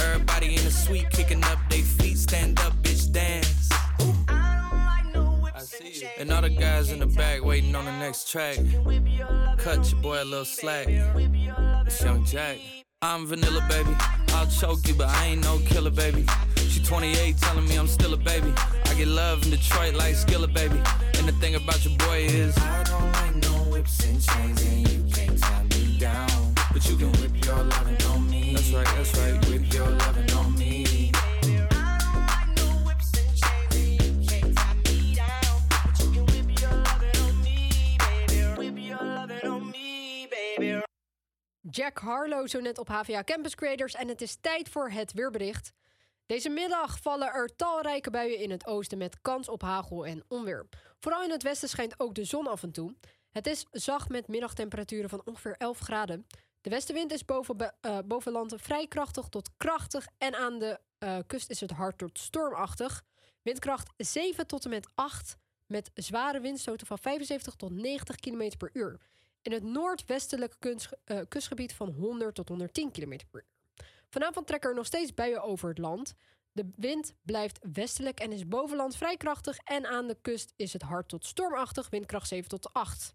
Everybody 0.00 0.56
in 0.56 0.64
the 0.64 0.70
suite 0.70 1.10
kicking 1.10 1.44
up 1.44 1.58
their 1.68 1.82
feet. 1.82 2.18
Stand 2.18 2.58
up, 2.60 2.72
bitch, 2.82 3.12
dance. 3.12 3.68
I 4.28 5.60
see 5.60 6.00
you. 6.00 6.08
And 6.18 6.32
all 6.32 6.42
the 6.42 6.50
guys 6.50 6.90
in 6.90 7.00
the 7.00 7.06
back 7.06 7.44
waiting 7.44 7.74
on 7.74 7.84
the 7.84 7.92
next 7.92 8.30
track. 8.30 8.58
Cut 9.58 9.90
your 9.90 10.00
boy 10.00 10.22
a 10.22 10.24
little 10.24 10.44
slack. 10.44 10.86
It's 10.88 12.02
Young 12.02 12.24
Jack. 12.24 12.58
I'm 13.02 13.26
vanilla, 13.26 13.64
baby. 13.68 13.94
I'll 14.30 14.46
choke 14.46 14.88
you, 14.88 14.94
but 14.94 15.08
I 15.08 15.26
ain't 15.26 15.44
no 15.44 15.58
killer, 15.58 15.90
baby. 15.90 16.24
She 16.86 16.90
28, 16.90 17.38
telling 17.38 17.66
me 17.66 17.76
I'm 17.76 17.88
still 17.88 18.14
a 18.14 18.16
baby. 18.16 18.52
I 18.84 18.94
get 18.94 19.08
love 19.08 19.42
in 19.42 19.50
Detroit 19.50 19.94
like 19.94 20.14
Skilla, 20.14 20.46
baby. 20.46 20.80
And 21.18 21.26
the 21.26 21.32
thing 21.40 21.56
about 21.56 21.84
your 21.84 21.96
boy 21.98 22.18
is, 22.18 22.56
I 22.58 22.84
don't 22.84 23.12
like 23.12 23.34
no 23.34 23.58
whips 23.72 24.04
and 24.06 24.22
chains, 24.22 24.64
and 24.64 24.88
you 24.88 25.04
can't 25.12 25.36
tie 25.36 25.64
me 25.64 25.98
down. 25.98 26.54
But 26.72 26.88
you 26.88 26.96
can 26.96 27.10
whip 27.20 27.44
your 27.44 27.56
lovin' 27.56 27.96
on 28.12 28.30
me. 28.30 28.52
That's 28.54 28.70
right, 28.70 28.86
that's 28.96 29.18
right. 29.18 29.48
Whip 29.48 29.74
your 29.74 29.90
lovin' 29.90 30.30
on 30.30 30.54
me. 30.56 31.10
Jack 41.68 41.98
Harlow 41.98 42.46
zo 42.46 42.60
net 42.60 42.78
op 42.78 42.88
HVA 42.88 43.24
Campus 43.24 43.54
Creators 43.54 43.94
en 43.94 44.08
het 44.08 44.22
is 44.22 44.36
tijd 44.40 44.68
voor 44.68 44.90
het 44.90 45.12
weerbericht. 45.12 45.72
Deze 46.26 46.48
middag 46.48 46.98
vallen 47.00 47.32
er 47.32 47.56
talrijke 47.56 48.10
buien 48.10 48.38
in 48.38 48.50
het 48.50 48.66
oosten 48.66 48.98
met 48.98 49.20
kans 49.22 49.48
op 49.48 49.62
hagel 49.62 50.06
en 50.06 50.24
onweer. 50.28 50.66
Vooral 50.98 51.22
in 51.22 51.30
het 51.30 51.42
westen 51.42 51.68
schijnt 51.68 52.00
ook 52.00 52.14
de 52.14 52.24
zon 52.24 52.46
af 52.46 52.62
en 52.62 52.72
toe. 52.72 52.94
Het 53.30 53.46
is 53.46 53.66
zacht 53.70 54.08
met 54.08 54.28
middagtemperaturen 54.28 55.08
van 55.08 55.22
ongeveer 55.24 55.56
11 55.56 55.78
graden. 55.78 56.26
De 56.60 56.70
westenwind 56.70 57.12
is 57.12 57.22
eh, 57.24 57.98
boven 58.04 58.32
land 58.32 58.54
vrij 58.56 58.86
krachtig 58.86 59.28
tot 59.28 59.50
krachtig 59.56 60.06
en 60.18 60.34
aan 60.34 60.58
de 60.58 60.80
eh, 60.98 61.18
kust 61.26 61.50
is 61.50 61.60
het 61.60 61.70
hard 61.70 61.98
tot 61.98 62.18
stormachtig. 62.18 63.04
Windkracht 63.42 63.92
7 63.96 64.46
tot 64.46 64.64
en 64.64 64.70
met 64.70 64.88
8 64.94 65.36
met 65.66 65.90
zware 65.94 66.40
windstoten 66.40 66.86
van 66.86 66.98
75 66.98 67.54
tot 67.54 67.72
90 67.72 68.16
km 68.16 68.56
per 68.58 68.70
uur. 68.72 69.00
In 69.42 69.52
het 69.52 69.62
noordwestelijke 69.62 70.76
eh, 71.04 71.20
kustgebied 71.28 71.74
van 71.74 71.88
100 71.88 72.34
tot 72.34 72.48
110 72.48 72.90
km 72.90 73.18
per 73.30 73.40
uur. 73.40 73.55
Vanavond 74.16 74.46
trekken 74.46 74.70
er 74.70 74.76
nog 74.76 74.86
steeds 74.86 75.14
buien 75.14 75.42
over 75.42 75.68
het 75.68 75.78
land. 75.78 76.14
De 76.52 76.70
wind 76.76 77.14
blijft 77.22 77.58
westelijk 77.72 78.20
en 78.20 78.32
is 78.32 78.48
bovenland 78.48 78.96
vrij 78.96 79.16
krachtig. 79.16 79.58
En 79.64 79.86
aan 79.86 80.06
de 80.06 80.16
kust 80.22 80.52
is 80.56 80.72
het 80.72 80.82
hard 80.82 81.08
tot 81.08 81.24
stormachtig, 81.24 81.88
windkracht 81.88 82.28
7 82.28 82.48
tot 82.48 82.72
8. 82.72 83.14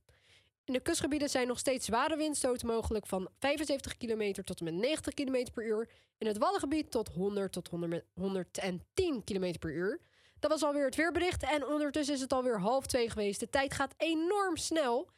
In 0.63 0.73
de 0.73 0.79
kustgebieden 0.79 1.29
zijn 1.29 1.47
nog 1.47 1.59
steeds 1.59 1.85
zware 1.85 2.17
windstoten 2.17 2.67
mogelijk 2.67 3.07
van 3.07 3.29
75 3.39 3.97
km 3.97 4.31
tot 4.43 4.59
en 4.59 4.65
met 4.65 4.73
90 4.73 5.13
km 5.13 5.51
per 5.53 5.65
uur. 5.65 5.89
In 6.17 6.27
het 6.27 6.37
Waddengebied 6.37 6.91
tot 6.91 7.07
100 7.07 7.51
tot 7.51 7.67
100 7.67 8.05
110 8.13 9.23
km 9.23 9.57
per 9.59 9.73
uur. 9.73 10.01
Dat 10.39 10.51
was 10.51 10.63
alweer 10.63 10.85
het 10.85 10.95
weerbericht 10.95 11.43
en 11.43 11.67
ondertussen 11.67 12.15
is 12.15 12.21
het 12.21 12.33
alweer 12.33 12.59
half 12.59 12.85
twee 12.85 13.09
geweest. 13.09 13.39
De 13.39 13.49
tijd 13.49 13.73
gaat 13.73 13.93
enorm 13.97 14.57
snel. 14.57 15.09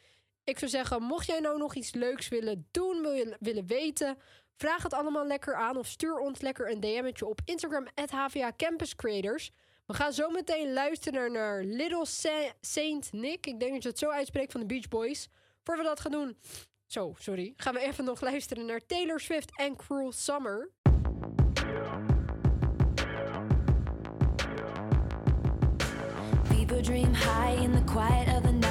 Ik 0.44 0.60
zou 0.60 0.72
zeggen, 0.72 1.02
mocht 1.02 1.26
jij 1.26 1.40
nou 1.40 1.58
nog 1.58 1.76
iets 1.76 1.94
leuks 1.94 2.28
willen 2.28 2.68
doen, 2.72 3.02
wil 3.02 3.12
je 3.12 3.38
willen 3.40 3.66
weten, 3.66 4.18
vraag 4.64 4.84
het 4.84 4.94
allemaal 4.94 5.26
lekker 5.28 5.56
aan 5.56 5.78
of 5.78 5.88
stuur 5.88 6.18
ons 6.18 6.42
lekker 6.42 6.72
een 6.72 6.80
DM'tje 6.80 7.26
op 7.26 7.40
Instagram 7.46 7.88
HVA 8.12 8.52
Campus 8.58 8.96
Creators. 8.96 9.52
We 9.86 9.94
gaan 9.94 10.14
zo 10.14 10.30
meteen 10.30 10.74
luisteren 10.74 11.32
naar 11.32 11.64
Little 11.64 12.06
Sa- 12.06 12.54
Saint 12.62 13.12
Nick. 13.14 13.46
Ik 13.46 13.60
denk 13.60 13.74
dat 13.74 13.84
je 13.84 13.90
het 13.90 14.00
zo 14.00 14.10
uitspreekt 14.10 14.52
van 14.52 14.62
de 14.62 14.68
Beach 14.68 14.88
Boys. 14.88 15.30
Voor 15.64 15.78
we 15.78 15.84
dat 15.84 16.00
gaan 16.00 16.12
doen, 16.12 16.38
zo, 16.88 17.14
sorry, 17.20 17.54
gaan 17.58 17.74
we 17.74 17.80
even 17.80 18.04
nog 18.04 18.22
luisteren 18.22 18.66
naar 18.66 18.86
Taylor 18.86 19.20
Swift 19.20 19.58
en 19.58 19.76
Cruel 19.76 20.12
Summer. 20.12 20.70
Fever 26.50 26.82
dream 26.82 27.14
high 27.14 27.64
in 27.64 27.72
the 27.72 27.84
quiet 27.86 28.28
of 28.38 28.44
the 28.44 28.52
night. 28.52 28.63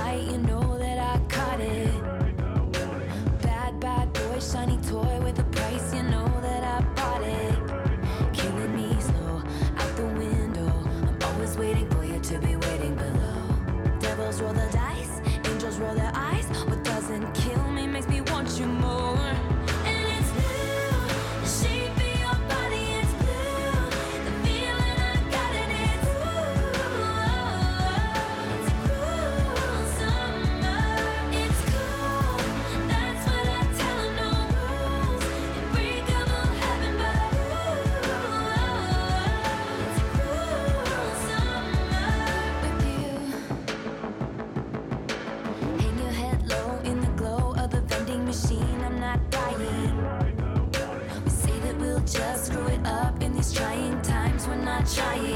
shy. 55.02 55.31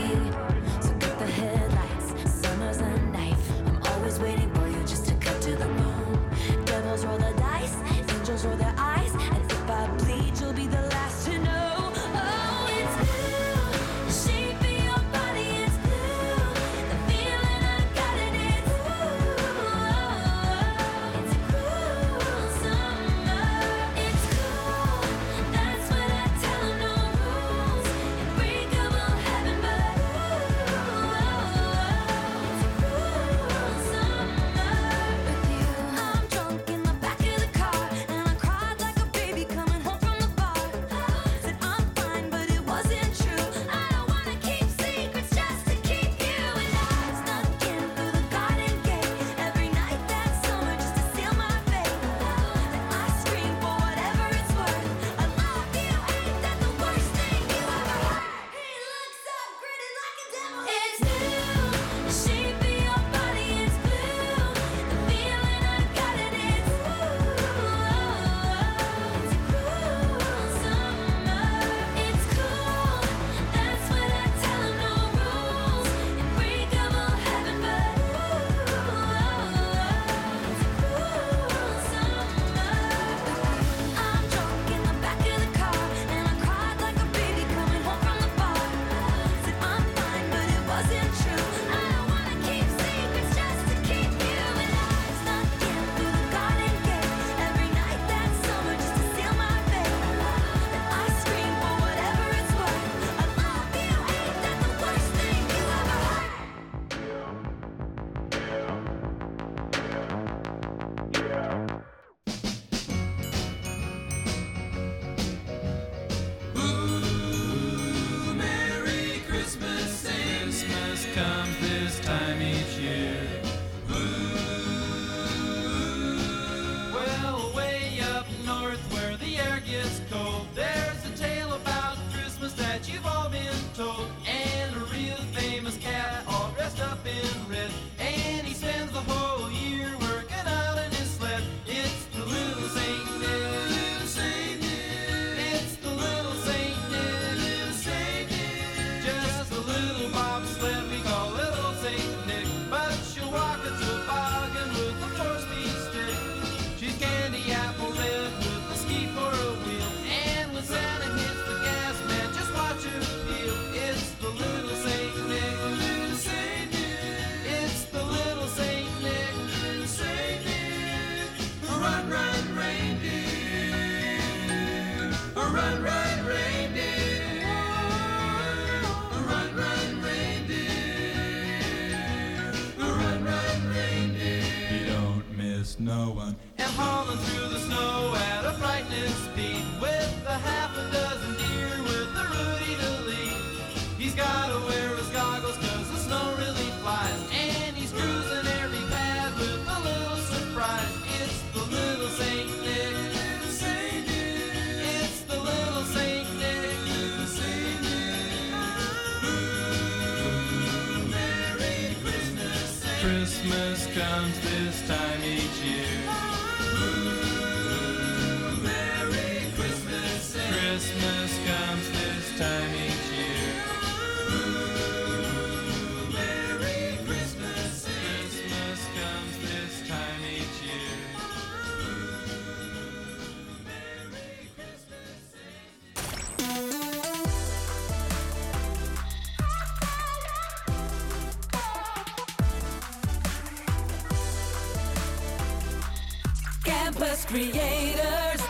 Campus 246.87 247.25
Creators. 247.25 248.40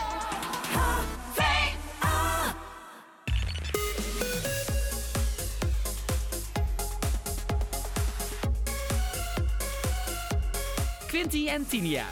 Quinty 11.08 11.48
en 11.48 11.64
Tinia. 11.64 12.04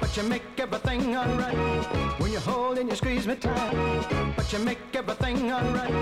But 0.00 0.16
you 0.16 0.22
make 0.22 0.42
everything 0.56 1.14
alright 1.14 1.54
when 2.18 2.32
you 2.32 2.38
hold 2.38 2.78
and 2.78 2.88
you 2.88 2.96
squeeze 2.96 3.26
me 3.26 3.34
tight. 3.34 4.32
But 4.34 4.50
you 4.50 4.60
make 4.60 4.78
everything 4.94 5.52
alright 5.52 5.92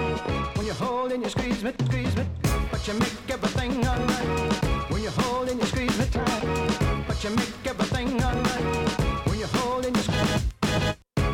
when 0.56 0.66
you 0.66 0.72
hold 0.74 1.10
and 1.10 1.24
you 1.24 1.30
squeeze 1.30 1.64
me, 1.64 1.72
squeeze 1.84 2.16
me. 2.16 2.24
But 2.70 2.86
you 2.86 2.94
make 2.94 3.28
everything 3.28 3.84
alright 3.84 4.62
when 4.62 4.67
you 5.08 5.22
hold 5.22 5.48
and 5.48 5.60
you 5.60 5.66
squeeze 5.66 5.98
me 5.98 6.06
tight. 6.10 7.04
But 7.06 7.22
you 7.24 7.30
make 7.30 7.66
everything 7.66 8.22
alright 8.22 9.26
when 9.26 9.38
you 9.38 9.46
hold 9.46 9.86
and 9.86 9.96
you 9.96 10.02
squeeze. 10.02 10.44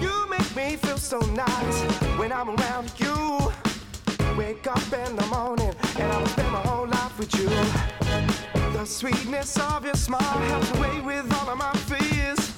You 0.01 0.29
make 0.29 0.57
me 0.57 0.77
feel 0.77 0.99
so 0.99 1.19
nice 1.19 1.83
when 2.19 2.33
I'm 2.33 2.51
around 2.51 2.93
you. 2.99 3.53
Wake 4.37 4.67
up 4.67 4.93
in 4.93 5.17
the 5.17 5.27
morning 5.27 5.75
and 5.99 6.13
I 6.13 6.19
will 6.19 6.27
spend 6.27 6.53
my 6.53 6.61
whole 6.61 6.87
life 6.87 7.19
with 7.19 7.35
you. 7.37 7.49
The 8.73 8.85
sweetness 8.85 9.59
of 9.59 9.85
your 9.85 9.95
smile 9.95 10.39
helps 10.51 10.71
away 10.77 11.01
with 11.01 11.33
all 11.35 11.51
of 11.51 11.59
my 11.59 11.73
fears. 11.91 12.53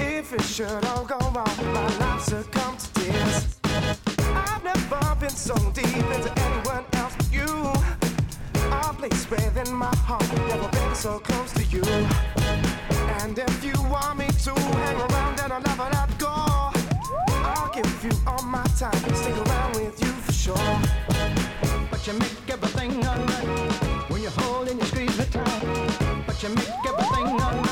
If 0.00 0.32
it 0.32 0.42
should 0.42 0.84
all 0.86 1.04
go 1.04 1.18
wrong, 1.34 1.56
my 1.74 1.98
life 1.98 2.22
succumb 2.22 2.76
to 2.76 2.92
tears. 2.94 3.58
I've 3.64 4.64
never 4.64 5.16
been 5.20 5.30
so 5.30 5.56
deep 5.72 6.06
into 6.16 6.32
anyone 6.38 6.84
else 6.94 7.14
but 7.16 7.32
you. 7.32 8.03
A 8.86 8.92
place 8.92 9.30
within 9.30 9.74
my 9.74 9.94
heart, 9.96 10.22
never 10.46 10.68
been 10.68 10.94
so 10.94 11.18
close 11.18 11.52
to 11.54 11.64
you. 11.64 11.82
And 13.20 13.38
if 13.38 13.64
you 13.64 13.72
want 13.84 14.18
me 14.18 14.26
to 14.26 14.52
hang 14.52 15.00
around, 15.00 15.38
then 15.38 15.52
I'll 15.52 15.62
never 15.62 15.88
let 15.90 16.18
go. 16.18 16.28
I'll 16.28 17.72
give 17.72 18.04
you 18.04 18.12
all 18.26 18.42
my 18.42 18.62
time, 18.78 18.92
stick 19.14 19.36
around 19.46 19.74
with 19.76 19.98
you 20.02 20.12
for 20.24 20.32
sure. 20.32 20.78
But 21.90 22.06
you 22.06 22.12
make 22.14 22.50
everything 22.50 23.06
alright 23.06 24.10
when 24.10 24.22
you 24.22 24.30
hold 24.30 24.68
and 24.68 24.78
you 24.78 24.86
squeeze 24.86 25.18
me 25.18 25.24
tight. 25.30 26.24
But 26.26 26.42
you 26.42 26.50
make 26.50 26.84
everything 26.86 27.40
alright 27.40 27.63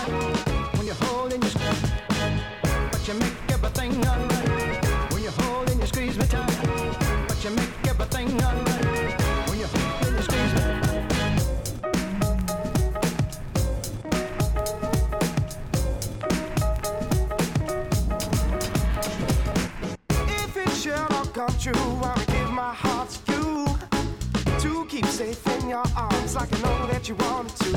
Keep 25.02 25.10
safe 25.10 25.46
in 25.58 25.68
your 25.68 25.82
arms 25.96 26.36
like 26.36 26.52
I 26.52 26.60
know 26.62 26.86
that 26.86 27.08
you 27.08 27.16
want 27.16 27.48
to. 27.56 27.70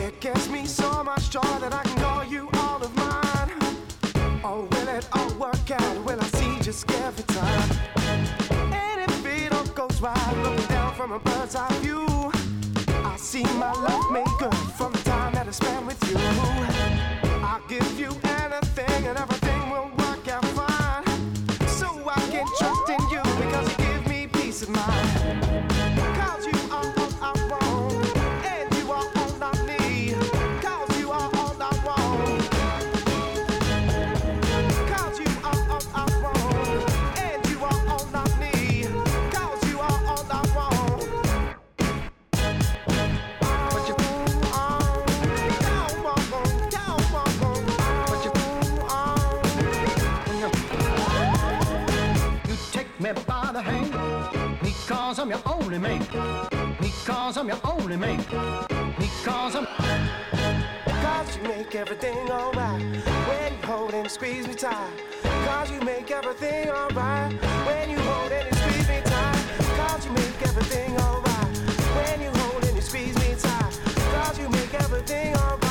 It 0.00 0.20
gives 0.20 0.48
me 0.48 0.64
so 0.64 1.02
much 1.02 1.30
joy 1.30 1.40
that 1.60 1.74
I 1.74 1.82
can 1.82 2.00
call 2.00 2.24
you 2.24 2.48
all 2.54 2.80
of 2.82 2.94
mine. 2.94 3.50
Oh, 4.44 4.68
will 4.70 4.88
it 4.88 5.08
all 5.12 5.32
work 5.34 5.70
out? 5.70 6.04
Will 6.04 6.20
I 6.20 6.26
see 6.38 6.60
just 6.60 6.88
every 6.92 7.24
time? 7.24 7.70
And 8.72 9.10
if 9.10 9.26
it 9.26 9.52
all 9.52 9.66
goes 9.66 10.00
right, 10.00 10.34
looking 10.42 10.66
down 10.66 10.94
from 10.94 11.12
a 11.12 11.18
bird's 11.18 11.56
eye 11.56 11.72
view, 11.80 12.06
I 13.04 13.16
see 13.16 13.42
my 13.42 13.72
love 13.72 14.04
good 14.38 14.54
from 14.76 14.92
the 14.92 14.98
time 14.98 15.34
that 15.34 15.48
I 15.48 15.50
spent 15.50 15.84
with 15.84 16.00
you. 16.10 16.18
I'll 17.42 17.66
give 17.66 17.98
you 17.98 18.10
anything 18.40 19.08
and 19.08 19.18
everything 19.18 19.70
will 19.70 19.90
work 19.98 20.28
out 20.28 20.44
fine. 20.58 21.04
So 21.66 21.88
I 22.08 22.20
can 22.30 22.46
trust 22.56 22.88
in 22.88 23.00
you 23.10 23.22
because 23.42 23.68
you 23.70 23.76
give 23.84 24.06
me 24.06 24.26
peace 24.28 24.62
of 24.62 24.68
mind. 24.68 25.17
Only 55.78 55.98
man. 55.98 56.76
Because 56.80 57.36
I'm 57.36 57.48
your 57.48 57.58
only 57.64 57.96
man. 57.96 58.18
Because 58.98 59.54
I'm. 59.56 59.66
Cause 60.86 61.36
you 61.36 61.42
make 61.42 61.74
everything 61.74 62.30
alright 62.30 62.82
when 63.28 63.52
you 63.52 63.66
hold 63.66 63.94
and 63.94 64.10
squeeze 64.10 64.46
me 64.46 64.54
tight. 64.54 64.90
Cause 65.22 65.70
you 65.70 65.80
make 65.80 66.10
everything 66.10 66.70
alright 66.70 67.32
when 67.66 67.90
you 67.90 67.98
hold 67.98 68.32
and 68.32 68.56
squeeze 68.56 68.88
me 68.88 69.00
tight. 69.04 69.44
Cause 69.76 70.04
you 70.04 70.12
make 70.12 70.42
everything 70.42 70.96
alright 71.00 71.56
when 71.96 72.22
you 72.22 72.30
hold 72.30 72.64
and 72.64 72.82
squeeze 72.82 73.16
me 73.16 73.34
tight. 73.38 73.80
Cause 74.12 74.38
you 74.38 74.48
make 74.48 74.74
everything 74.74 75.36
alright 75.36 75.67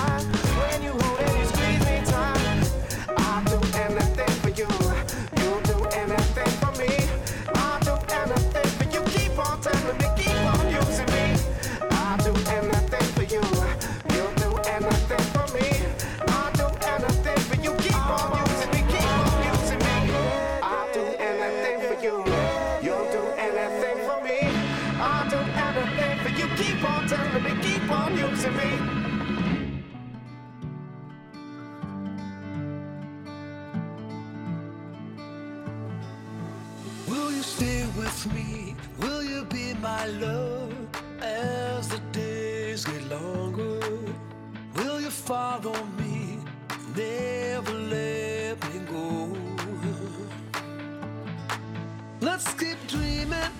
you 37.37 37.43
stay 37.43 37.85
with 37.95 38.33
me? 38.33 38.75
Will 38.97 39.23
you 39.23 39.45
be 39.45 39.75
my 39.75 40.07
love 40.07 40.73
as 41.21 41.87
the 41.87 41.99
days 42.11 42.83
get 42.83 43.03
longer? 43.09 43.79
Will 44.77 44.99
you 44.99 45.11
follow 45.11 45.77
me? 45.99 46.39
Never 46.95 47.73
let 47.93 48.55
me 48.67 48.79
go. 48.91 49.37
Let's 52.21 52.51
keep 52.55 52.79
dreaming, 52.87 53.51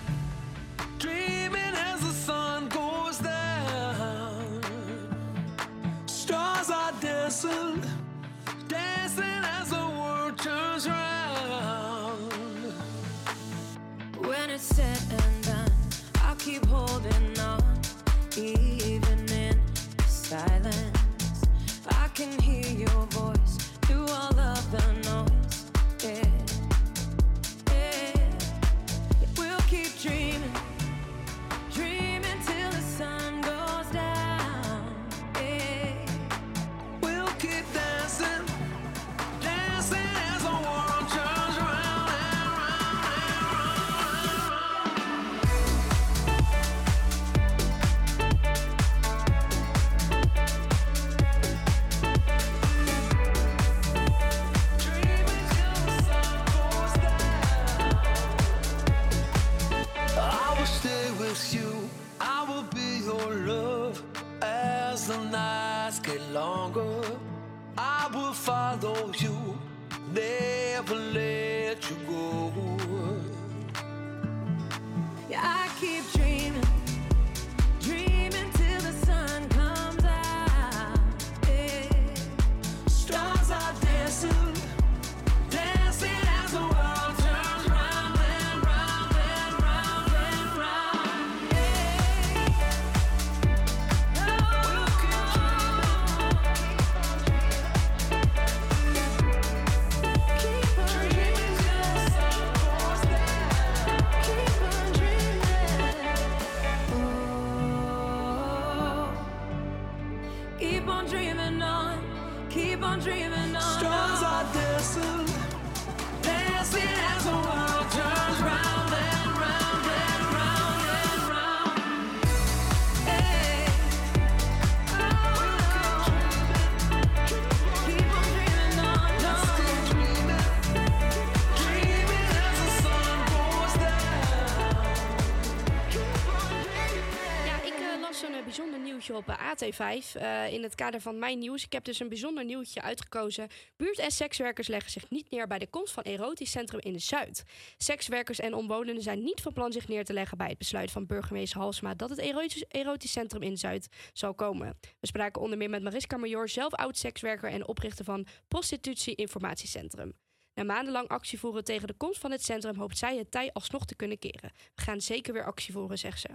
AT5 139.64 140.12
eh, 140.14 140.52
in 140.52 140.62
het 140.62 140.74
kader 140.74 141.00
van 141.00 141.18
mijn 141.18 141.38
nieuws. 141.38 141.64
Ik 141.64 141.72
heb 141.72 141.84
dus 141.84 142.00
een 142.00 142.08
bijzonder 142.08 142.44
nieuwtje 142.44 142.82
uitgekozen. 142.82 143.48
Buurt- 143.76 143.98
en 143.98 144.10
sekswerkers 144.10 144.68
leggen 144.68 144.90
zich 144.90 145.10
niet 145.10 145.30
neer 145.30 145.46
bij 145.46 145.58
de 145.58 145.66
komst 145.66 145.92
van 145.92 146.02
erotisch 146.02 146.50
centrum 146.50 146.80
in 146.80 146.92
de 146.92 146.98
Zuid. 146.98 147.44
Sekswerkers 147.76 148.38
en 148.38 148.54
omwonenden 148.54 149.02
zijn 149.02 149.22
niet 149.22 149.40
van 149.40 149.52
plan 149.52 149.72
zich 149.72 149.88
neer 149.88 150.04
te 150.04 150.12
leggen 150.12 150.38
bij 150.38 150.48
het 150.48 150.58
besluit 150.58 150.90
van 150.90 151.06
burgemeester 151.06 151.60
Halsema 151.60 151.94
dat 151.94 152.10
het 152.10 152.18
erotisch, 152.18 152.64
erotisch 152.68 153.12
centrum 153.12 153.42
in 153.42 153.50
de 153.50 153.58
Zuid 153.58 153.88
zal 154.12 154.34
komen. 154.34 154.78
We 155.00 155.06
spraken 155.06 155.42
onder 155.42 155.58
meer 155.58 155.70
met 155.70 155.82
Mariska 155.82 156.16
Major, 156.16 156.48
zelf 156.48 156.74
oud-sekswerker 156.74 157.50
en 157.50 157.68
oprichter 157.68 158.04
van 158.04 158.26
Prostitutie 158.48 159.14
Informatiecentrum. 159.14 160.12
Na 160.58 160.64
maandenlang 160.64 161.08
actie 161.08 161.38
voeren 161.38 161.64
tegen 161.64 161.86
de 161.86 161.94
komst 161.94 162.20
van 162.20 162.30
het 162.30 162.44
centrum 162.44 162.76
hoopt 162.76 162.98
zij 162.98 163.16
het 163.16 163.30
tij 163.30 163.52
alsnog 163.52 163.86
te 163.86 163.94
kunnen 163.94 164.18
keren. 164.18 164.52
We 164.74 164.82
gaan 164.82 165.00
zeker 165.00 165.32
weer 165.32 165.44
actie 165.44 165.72
voeren, 165.72 165.98
zegt 165.98 166.20
ze. 166.20 166.28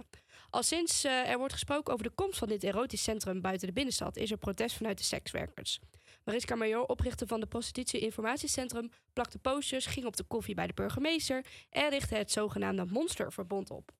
Al 0.54 0.62
sinds 0.62 1.04
eh, 1.04 1.30
er 1.30 1.38
wordt 1.38 1.52
gesproken 1.52 1.92
over 1.92 2.04
de 2.06 2.14
komst 2.14 2.38
van 2.38 2.48
dit 2.48 2.64
erotisch 2.64 3.02
centrum 3.02 3.40
buiten 3.40 3.66
de 3.66 3.72
binnenstad, 3.72 4.16
is 4.16 4.30
er 4.30 4.36
protest 4.36 4.76
vanuit 4.76 4.98
de 4.98 5.04
sekswerkers. 5.04 5.80
Mariska 6.24 6.54
Major, 6.54 6.86
oprichter 6.86 7.26
van 7.26 7.40
de 7.40 7.46
Prostitutie 7.46 8.00
Informatiecentrum, 8.00 8.90
plakte 9.12 9.38
posters, 9.38 9.86
ging 9.86 10.06
op 10.06 10.16
de 10.16 10.24
koffie 10.24 10.54
bij 10.54 10.66
de 10.66 10.72
burgemeester 10.74 11.44
en 11.70 11.90
richtte 11.90 12.14
het 12.14 12.30
zogenaamde 12.30 12.84
Monsterverbond 12.84 13.70
op. 13.70 13.92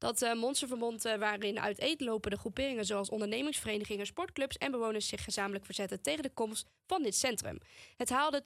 Dat 0.00 0.22
eh, 0.22 0.34
monsterverbond 0.34 1.04
eh, 1.04 1.18
waarin 1.18 1.60
uiteenlopende 1.60 2.36
groeperingen 2.36 2.84
zoals 2.84 3.08
ondernemingsverenigingen, 3.08 4.06
sportclubs 4.06 4.58
en 4.58 4.70
bewoners 4.70 5.08
zich 5.08 5.24
gezamenlijk 5.24 5.64
verzetten 5.64 6.02
tegen 6.02 6.22
de 6.22 6.30
komst 6.34 6.66
van 6.86 7.02
dit 7.02 7.16
centrum. 7.16 7.58
Het 7.96 8.10
haalde 8.10 8.42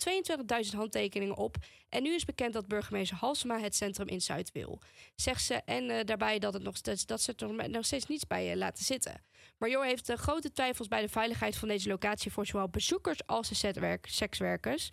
22.000 0.67 0.77
handtekeningen 0.77 1.37
op 1.37 1.57
en 1.89 2.03
nu 2.03 2.15
is 2.15 2.25
bekend 2.25 2.53
dat 2.53 2.69
burgemeester 2.69 3.17
Halsema 3.17 3.59
het 3.61 3.75
centrum 3.75 4.09
in 4.09 4.21
Zuid 4.21 4.53
wil. 4.53 4.81
Zegt 5.15 5.45
ze 5.45 5.55
en 5.55 5.91
eh, 5.91 6.05
daarbij 6.05 6.39
dat, 6.39 6.53
het 6.53 6.63
nog 6.63 6.77
steeds, 6.77 7.07
dat 7.07 7.21
ze 7.21 7.33
er 7.37 7.71
nog, 7.71 7.85
steeds 7.85 8.07
niets 8.07 8.27
bij 8.27 8.57
laten 8.57 8.85
zitten. 8.85 9.23
Major 9.59 9.85
heeft 9.85 10.13
grote 10.13 10.53
twijfels 10.53 10.89
bij 10.89 11.01
de 11.01 11.09
veiligheid 11.09 11.57
van 11.57 11.69
deze 11.69 11.89
locatie 11.89 12.33
voor 12.33 12.47
zowel 12.47 12.69
bezoekers 12.69 13.27
als 13.27 13.49
de 13.49 13.99
sekswerkers. 14.03 14.91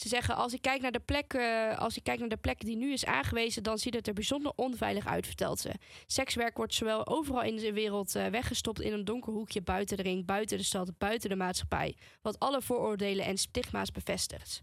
Ze 0.00 0.08
zeggen, 0.08 0.36
als 0.36 0.52
ik, 0.52 0.62
kijk 0.62 0.82
naar 0.82 0.92
de 0.92 1.00
plek, 1.00 1.34
als 1.76 1.96
ik 1.96 2.02
kijk 2.02 2.18
naar 2.18 2.28
de 2.28 2.36
plek 2.36 2.60
die 2.60 2.76
nu 2.76 2.92
is 2.92 3.04
aangewezen, 3.04 3.62
dan 3.62 3.78
ziet 3.78 3.94
het 3.94 4.06
er 4.06 4.14
bijzonder 4.14 4.52
onveilig 4.56 5.06
uit, 5.06 5.26
vertelt 5.26 5.60
ze. 5.60 5.70
Sekswerk 6.06 6.56
wordt 6.56 6.74
zowel 6.74 7.06
overal 7.06 7.42
in 7.42 7.56
de 7.56 7.72
wereld 7.72 8.14
eh, 8.14 8.26
weggestopt 8.26 8.80
in 8.80 8.92
een 8.92 9.04
donker 9.04 9.32
hoekje 9.32 9.62
buiten 9.62 9.96
de 9.96 10.02
ring, 10.02 10.26
buiten 10.26 10.58
de 10.58 10.64
stad, 10.64 10.98
buiten 10.98 11.28
de 11.28 11.36
maatschappij. 11.36 11.96
Wat 12.22 12.38
alle 12.38 12.62
vooroordelen 12.62 13.24
en 13.24 13.36
stigma's 13.36 13.92
bevestigt. 13.92 14.62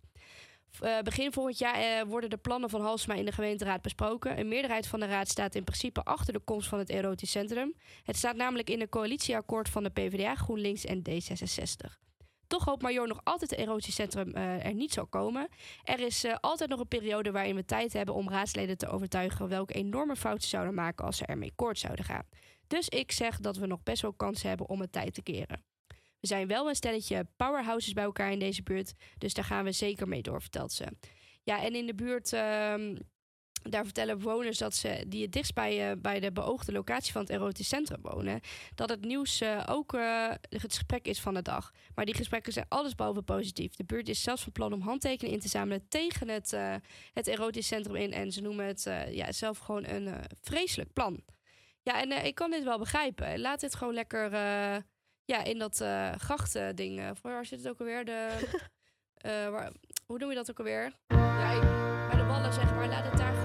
Eh, 0.79 0.99
begin 0.99 1.31
volgend 1.31 1.57
jaar 1.57 1.75
eh, 1.75 2.07
worden 2.07 2.29
de 2.29 2.37
plannen 2.37 2.69
van 2.69 2.81
Halsema 2.81 3.15
in 3.15 3.25
de 3.25 3.31
gemeenteraad 3.31 3.81
besproken. 3.81 4.39
Een 4.39 4.47
meerderheid 4.47 4.87
van 4.87 4.99
de 4.99 5.05
raad 5.05 5.27
staat 5.27 5.55
in 5.55 5.63
principe 5.63 6.03
achter 6.03 6.33
de 6.33 6.39
komst 6.39 6.69
van 6.69 6.79
het 6.79 6.89
erotisch 6.89 7.31
centrum. 7.31 7.75
Het 8.03 8.17
staat 8.17 8.35
namelijk 8.35 8.69
in 8.69 8.81
een 8.81 8.89
coalitieakkoord 8.89 9.69
van 9.69 9.83
de 9.83 9.89
PvdA, 9.89 10.35
GroenLinks 10.35 10.85
en 10.85 11.01
D66. 11.09 12.06
Toch 12.47 12.65
hoopt 12.65 12.81
Major 12.81 13.07
nog 13.07 13.21
altijd 13.23 13.49
het 13.49 13.59
erotisch 13.59 13.95
centrum 13.95 14.33
eh, 14.33 14.65
er 14.65 14.73
niet 14.73 14.93
zal 14.93 15.07
komen. 15.07 15.47
Er 15.83 15.99
is 15.99 16.23
eh, 16.23 16.35
altijd 16.41 16.69
nog 16.69 16.79
een 16.79 16.87
periode 16.87 17.31
waarin 17.31 17.55
we 17.55 17.65
tijd 17.65 17.93
hebben 17.93 18.15
om 18.15 18.29
raadsleden 18.29 18.77
te 18.77 18.87
overtuigen 18.87 19.49
welke 19.49 19.73
enorme 19.73 20.15
fouten 20.15 20.43
ze 20.43 20.49
zouden 20.49 20.73
maken 20.73 21.05
als 21.05 21.17
ze 21.17 21.25
ermee 21.25 21.51
koord 21.55 21.79
zouden 21.79 22.05
gaan. 22.05 22.25
Dus 22.67 22.89
ik 22.89 23.11
zeg 23.11 23.39
dat 23.39 23.57
we 23.57 23.67
nog 23.67 23.83
best 23.83 24.01
wel 24.01 24.13
kansen 24.13 24.49
hebben 24.49 24.69
om 24.69 24.81
het 24.81 24.91
tijd 24.91 25.13
te 25.13 25.21
keren. 25.21 25.63
We 26.19 26.27
zijn 26.27 26.47
wel 26.47 26.69
een 26.69 26.75
stelletje 26.75 27.27
powerhouses 27.35 27.93
bij 27.93 28.03
elkaar 28.03 28.31
in 28.31 28.39
deze 28.39 28.63
buurt, 28.63 28.93
dus 29.17 29.33
daar 29.33 29.45
gaan 29.45 29.63
we 29.63 29.71
zeker 29.71 30.07
mee 30.07 30.21
door, 30.21 30.41
vertelt 30.41 30.71
ze. 30.71 30.85
Ja, 31.43 31.63
en 31.63 31.75
in 31.75 31.85
de 31.85 31.95
buurt, 31.95 32.33
ehm, 32.33 32.95
daar 33.69 33.83
vertellen 33.83 34.17
bewoners 34.17 34.57
dat 34.57 34.75
ze, 34.75 35.03
die 35.07 35.21
het 35.21 35.31
dichtst 35.31 35.53
bij, 35.53 35.89
eh, 35.89 35.97
bij 35.97 36.19
de 36.19 36.31
beoogde 36.31 36.71
locatie 36.71 37.11
van 37.11 37.21
het 37.21 37.29
erotisch 37.29 37.67
centrum 37.67 37.99
wonen, 38.01 38.39
dat 38.75 38.89
het 38.89 39.05
nieuws 39.05 39.41
eh, 39.41 39.63
ook 39.69 39.93
eh, 39.93 40.29
het 40.49 40.73
gesprek 40.73 41.05
is 41.07 41.19
van 41.19 41.33
de 41.33 41.41
dag. 41.41 41.71
Maar 41.95 42.05
die 42.05 42.15
gesprekken 42.15 42.53
zijn 42.53 42.65
allesbehalve 42.69 43.21
positief. 43.21 43.75
De 43.75 43.83
buurt 43.85 44.09
is 44.09 44.21
zelfs 44.21 44.43
van 44.43 44.51
plan 44.51 44.73
om 44.73 44.81
handtekeningen 44.81 45.35
in 45.35 45.41
te 45.43 45.47
zamelen 45.49 45.87
tegen 45.87 46.29
het, 46.29 46.57
het 47.13 47.27
erotisch 47.27 47.67
centrum 47.67 47.95
in. 47.95 48.13
En 48.13 48.31
ze 48.31 48.41
noemen 48.41 48.65
het 48.65 48.83
ja, 49.09 49.31
zelf 49.31 49.57
gewoon 49.57 49.85
een 49.85 50.09
vreselijk 50.41 50.93
plan. 50.93 51.23
Ja, 51.81 52.01
en 52.01 52.25
ik 52.25 52.35
kan 52.35 52.51
dit 52.51 52.63
wel 52.63 52.77
begrijpen. 52.77 53.39
Laat 53.39 53.59
dit 53.59 53.75
gewoon 53.75 53.93
lekker 53.93 54.31
ja, 55.25 55.43
in 55.43 55.57
dat 55.59 55.77
grachtending. 56.17 57.01
voor 57.21 57.31
waar 57.31 57.45
zit 57.45 57.59
het 57.59 57.67
ook 57.69 57.79
alweer? 57.79 58.05
De, 58.05 58.29
waar, 59.51 59.71
hoe 60.05 60.17
noem 60.17 60.29
je 60.29 60.35
dat 60.35 60.49
ook 60.49 60.57
alweer? 60.57 60.93
Ja, 61.07 61.51
ik- 61.51 62.07
bij 62.07 62.17
de 62.17 62.23
wallen 62.25 62.53
zeg 62.53 62.71
maar. 62.73 62.87
Laat 62.87 63.05
het 63.09 63.17
daar 63.17 63.35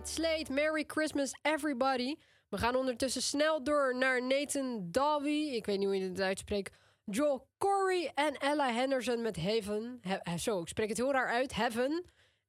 met 0.00 0.48
Merry 0.48 0.84
Christmas 0.86 1.32
everybody. 1.42 2.16
We 2.48 2.58
gaan 2.58 2.74
ondertussen 2.74 3.22
snel 3.22 3.64
door 3.64 3.96
naar 3.96 4.22
Nathan 4.22 4.88
Dalby. 4.90 5.50
Ik 5.52 5.66
weet 5.66 5.78
niet 5.78 5.86
hoe 5.86 5.98
je 5.98 6.08
het 6.08 6.20
uitspreekt. 6.20 6.76
Joel 7.04 7.46
Corey 7.58 8.12
en 8.14 8.34
Ella 8.34 8.72
Henderson 8.72 9.22
met 9.22 9.36
Heaven. 9.36 10.00
Zo, 10.38 10.60
ik 10.60 10.68
spreek 10.68 10.88
het 10.88 10.96
heel 10.96 11.12
raar 11.12 11.28
uit. 11.28 11.54
Heaven. 11.54 12.04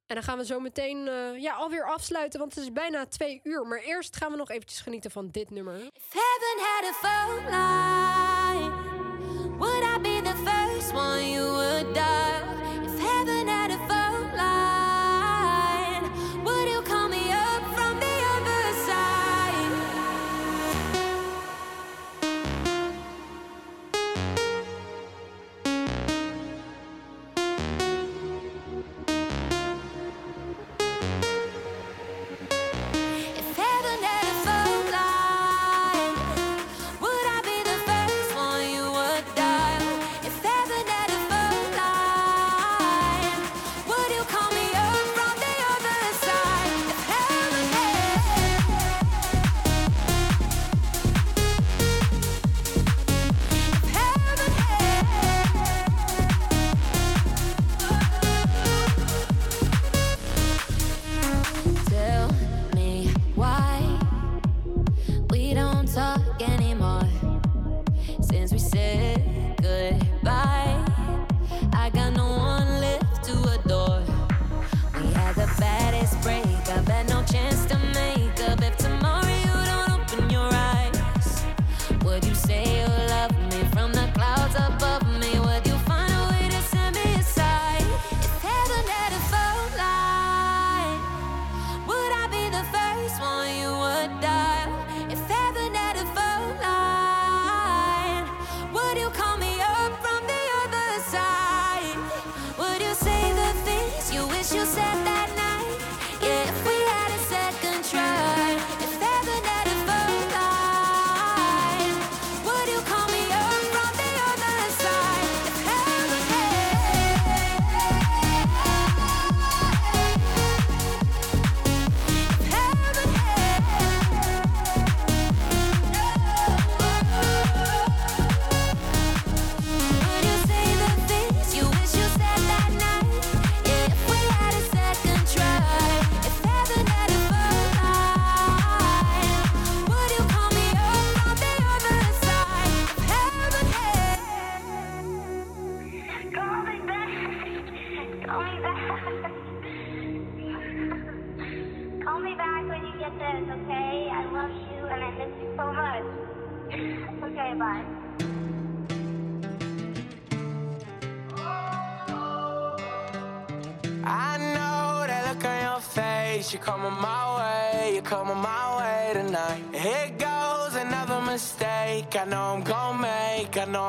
En 0.06 0.14
dan 0.14 0.22
gaan 0.22 0.38
we 0.38 0.44
zo 0.44 0.60
meteen 0.60 1.08
eh, 1.08 1.40
ja, 1.40 1.54
alweer 1.54 1.84
afsluiten, 1.84 2.40
want 2.40 2.54
het 2.54 2.64
is 2.64 2.72
bijna 2.72 3.06
twee 3.06 3.40
uur. 3.42 3.66
Maar 3.66 3.80
eerst 3.80 4.16
gaan 4.16 4.30
we 4.30 4.36
nog 4.36 4.50
eventjes 4.50 4.80
genieten 4.80 5.10
van 5.10 5.28
dit 5.28 5.50
nummer. 5.50 5.74
If 5.74 6.12
heaven 6.12 6.58
had 6.58 6.84
a 6.84 6.92
phone 6.92 7.50
would 9.58 9.84
I 9.84 9.98
be 9.98 10.20
the 10.20 10.34
first 10.34 10.94
one 10.94 11.30
you 11.30 11.42
would 11.42 11.94
die? 11.94 12.31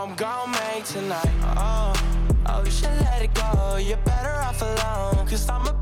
I'm 0.03 0.15
gon' 0.15 0.51
make 0.51 0.83
tonight. 0.83 1.31
Oh, 1.55 1.93
oh, 2.47 2.61
you 2.65 2.71
should 2.71 2.89
let 2.89 3.21
it 3.21 3.33
go. 3.33 3.77
You're 3.77 3.95
better 4.03 4.33
off 4.33 4.61
alone. 4.61 5.25
Cause 5.25 5.47
I'm 5.47 5.65
a 5.65 5.72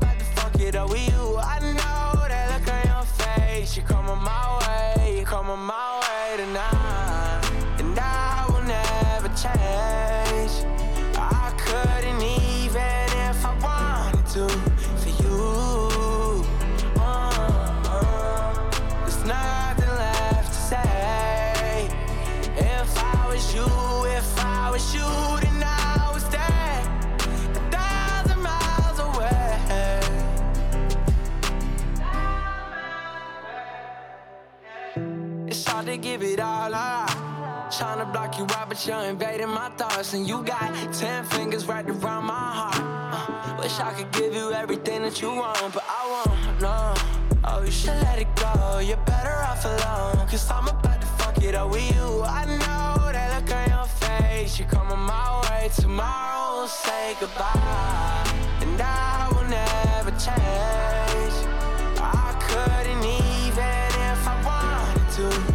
you 38.42 38.54
right, 38.56 38.68
but 38.68 38.86
you're 38.86 39.04
invading 39.04 39.48
my 39.48 39.68
thoughts. 39.70 40.14
And 40.14 40.26
you 40.26 40.42
got 40.42 40.72
ten 40.92 41.24
fingers 41.24 41.66
right 41.66 41.88
around 41.88 42.24
my 42.24 42.48
heart. 42.58 42.76
Uh, 42.78 43.56
wish 43.60 43.78
I 43.78 43.92
could 43.92 44.10
give 44.12 44.34
you 44.34 44.52
everything 44.52 45.02
that 45.02 45.20
you 45.20 45.28
want, 45.28 45.74
but 45.74 45.84
I 45.88 46.02
won't, 46.12 46.60
no. 46.60 46.94
Oh, 47.44 47.62
you 47.64 47.70
should 47.70 48.00
let 48.08 48.18
it 48.18 48.34
go. 48.36 48.78
You're 48.78 49.04
better 49.04 49.36
off 49.50 49.64
alone. 49.64 50.26
Cause 50.28 50.50
I'm 50.50 50.68
about 50.68 51.00
to 51.00 51.06
fuck 51.18 51.42
it 51.42 51.54
up 51.54 51.70
with 51.70 51.88
you. 51.94 52.22
I 52.22 52.44
know 52.46 53.12
that 53.12 53.28
look 53.34 53.54
on 53.54 53.68
your 53.68 53.86
face. 54.04 54.58
You're 54.58 54.68
coming 54.68 54.98
my 54.98 55.40
way 55.42 55.70
tomorrow. 55.76 56.58
We'll 56.58 56.68
say 56.68 57.14
goodbye. 57.20 58.24
And 58.62 58.80
I 58.80 59.28
will 59.32 59.48
never 59.60 60.12
change. 60.26 61.36
I 61.98 62.28
couldn't 62.46 63.04
even 63.04 63.88
if 64.10 64.28
I 64.28 64.36
wanted 64.46 65.08
to. 65.16 65.51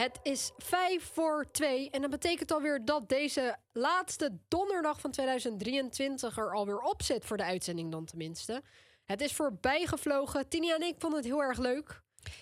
Het 0.00 0.18
is 0.22 0.50
5 0.56 1.10
voor 1.12 1.46
2 1.52 1.90
en 1.90 2.00
dat 2.00 2.10
betekent 2.10 2.52
alweer 2.52 2.84
dat 2.84 3.08
deze 3.08 3.56
laatste 3.72 4.38
donderdag 4.48 5.00
van 5.00 5.10
2023 5.10 6.38
er 6.38 6.54
alweer 6.54 6.78
op 6.78 7.02
zit 7.02 7.24
voor 7.24 7.36
de 7.36 7.44
uitzending 7.44 7.90
dan 7.90 8.04
tenminste. 8.04 8.62
Het 9.04 9.20
is 9.20 9.32
voorbij 9.32 9.86
gevlogen. 9.86 10.48
Tinia 10.48 10.74
en 10.74 10.82
ik 10.82 10.94
vonden 10.98 11.18
het 11.18 11.28
heel 11.28 11.42
erg 11.42 11.58
leuk. 11.58 12.00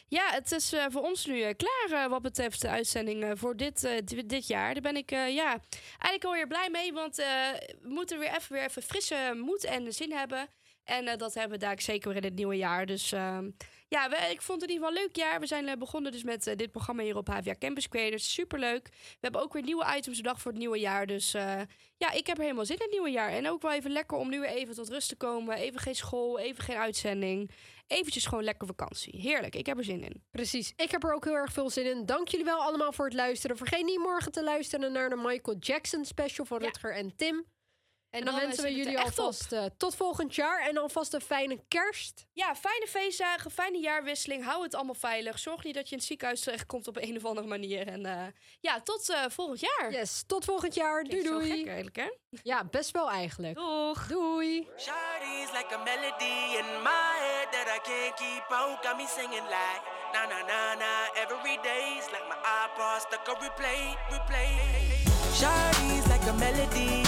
Ja, 0.09 0.31
het 0.31 0.53
is 0.53 0.73
eh, 0.73 0.85
voor 0.89 1.03
ons 1.03 1.27
nu 1.27 1.43
eh, 1.43 1.55
klaar 1.57 2.03
eh, 2.05 2.11
wat 2.11 2.23
betreft 2.23 2.61
de 2.61 2.69
uitzending 2.69 3.39
voor 3.39 3.57
dit, 3.57 3.81
di- 4.05 4.27
dit 4.27 4.47
jaar. 4.47 4.73
Daar 4.73 4.83
ben 4.83 4.97
ik 4.97 5.11
ja, 5.11 5.61
eigenlijk 5.89 6.25
alweer 6.25 6.47
blij 6.47 6.71
mee, 6.71 6.93
want 6.93 7.17
we 7.17 7.79
moeten 7.83 8.19
weer 8.19 8.35
even, 8.35 8.53
weer 8.53 8.65
even 8.65 8.83
frisse 8.83 9.33
moed 9.37 9.65
en 9.65 9.93
zin 9.93 10.13
hebben. 10.13 10.49
En 10.85 11.19
dat 11.19 11.35
hebben 11.35 11.59
we 11.59 11.65
daar 11.65 11.81
zeker 11.81 12.09
weer 12.09 12.17
in 12.19 12.25
het 12.29 12.35
nieuwe 12.35 12.57
jaar. 12.57 12.87
Dus 12.87 13.13
ehm, 13.13 13.51
ja, 13.89 14.09
we, 14.09 14.17
ik 14.31 14.43
vond 14.43 14.61
het 14.61 14.71
in 14.71 14.77
ieder 14.77 14.89
geval 14.89 15.03
een 15.03 15.09
leuk 15.09 15.17
jaar. 15.17 15.41
We 15.41 15.47
zijn 15.47 15.69
eh, 15.69 15.77
begonnen 15.77 16.13
dus 16.13 16.23
met 16.23 16.47
eh, 16.47 16.57
dit 16.57 16.71
programma 16.71 17.03
hier 17.03 17.17
op 17.17 17.29
HVA 17.29 17.55
Campus 17.59 17.89
Creators. 17.89 18.33
Superleuk. 18.33 18.89
We 18.89 19.19
hebben 19.21 19.41
ook 19.41 19.53
weer 19.53 19.63
nieuwe 19.63 19.95
items 19.97 20.17
bedacht 20.17 20.43
voor 20.43 20.51
het 20.51 20.61
nieuwe 20.61 20.79
jaar. 20.79 21.07
Dus 21.07 21.35
eh, 21.35 21.61
ja, 21.97 22.11
ik 22.13 22.27
heb 22.27 22.37
er 22.37 22.43
helemaal 22.43 22.65
zin 22.67 22.77
in 22.77 22.83
het 22.83 22.91
nieuwe 22.91 23.11
jaar. 23.11 23.31
En 23.31 23.49
ook 23.49 23.63
wel 23.63 23.73
even 23.73 23.91
lekker 23.91 24.19
om 24.19 24.29
nu 24.29 24.41
weer 24.41 24.49
even 24.49 24.75
tot 24.75 24.89
rust 24.89 25.09
te 25.09 25.17
komen. 25.17 25.57
Even 25.57 25.81
geen 25.81 25.95
school, 25.95 26.39
even 26.39 26.65
geen 26.65 26.77
uitzending. 26.77 27.51
Eventjes 27.87 28.27
gewoon 28.27 28.45
lekker 28.45 28.67
vakantie. 28.67 29.21
Heerlijk, 29.21 29.55
ik 29.55 29.67
heb 29.67 29.79
er 29.79 29.85
zin 29.85 30.03
in. 30.03 30.23
Precies, 30.31 30.73
ik 30.77 30.91
heb 30.91 31.05
er 31.05 31.15
ook 31.15 31.25
heel 31.25 31.35
erg 31.35 31.53
veel 31.53 31.71
zin 31.71 31.87
in. 31.91 32.07
Dank 32.07 32.29
jullie 32.29 32.45
wel 32.47 32.63
allemaal 32.63 32.93
voor 32.93 33.05
het 33.05 33.15
luisteren. 33.15 33.57
Vergeet 33.57 33.85
niet 33.85 33.99
morgen 33.99 34.33
te 34.33 34.45
luisteren 34.45 34.93
naar 34.93 35.09
de 35.09 35.17
Michael 35.17 35.57
Jackson 35.59 36.05
special 36.05 36.47
van 36.47 36.59
Ja. 36.59 36.65
Rutger 36.65 36.95
en 36.95 37.17
Tim. 37.17 37.47
En, 38.11 38.25
dan, 38.25 38.35
dan, 38.35 38.45
wensen 38.45 38.65
we 38.65 38.75
jullie 38.75 38.99
alvast 38.99 39.53
eh, 39.53 39.65
tot 39.77 39.95
volgend 39.95 40.35
jaar 40.35 40.61
en 40.61 40.77
alvast 40.77 41.15
een 41.15 41.21
fijne 41.21 41.61
kerst. 41.69 42.27
Ja, 42.33 42.55
fijne 42.55 42.87
feestdagen, 42.89 43.51
fijne 43.51 43.79
jaarwisseling. 43.79 44.45
Hou 44.45 44.63
het 44.63 44.75
allemaal 44.75 44.95
veilig. 44.95 45.39
Zorg 45.39 45.65
niet 45.65 45.75
dat 45.75 45.85
je 45.85 45.91
in 45.91 45.99
het 45.99 46.07
ziekenhuis 46.07 46.41
terechtkomt 46.41 46.89
op 46.89 46.97
een 46.97 47.17
of 47.17 47.25
andere 47.25 47.47
manier. 47.47 47.87
En 47.87 48.07
eh, 48.07 48.27
ja, 48.61 48.81
tot 48.81 49.11
eh, 49.11 49.25
volgend 49.29 49.61
jaar. 49.61 49.93
Yes, 49.93 50.25
tot 50.27 50.45
volgend 50.45 50.75
jaar. 50.75 51.05
Doei 51.05 51.09
Klinkt 51.09 51.29
zo 51.29 51.39
doei. 51.39 51.59
gek 51.59 51.67
eigenlijk, 51.67 51.97
hè? 51.97 52.09
Ja, 52.43 52.65
best 52.65 52.91
wel 52.91 53.11
eigenlijk. 53.11 53.55
Doeg. 53.55 54.07
Doei. 54.07 54.69
Shawty's 54.77 55.51
like 55.53 55.75
a 55.75 55.79
melody 55.85 56.57
in 56.61 56.83
my 56.83 57.15
head 57.27 57.49
that 57.53 57.67
I 57.77 57.81
can't 57.83 58.15
keep 58.15 58.45
out. 58.51 58.83
Got 58.83 58.97
me 58.97 59.07
singing 59.07 59.45
like 59.45 59.83
na 60.13 60.23
na 60.27 60.41
na 60.51 60.75
na 60.75 60.93
every 61.23 61.59
day's 61.63 62.07
like 62.15 62.27
my 62.29 62.39
iPod 62.63 63.01
stuck 63.01 63.29
on 63.29 63.37
replay, 63.45 63.97
replay. 64.11 64.49
Shawty's 65.39 66.07
like 66.09 66.27
a 66.29 66.33
melody 66.33 67.08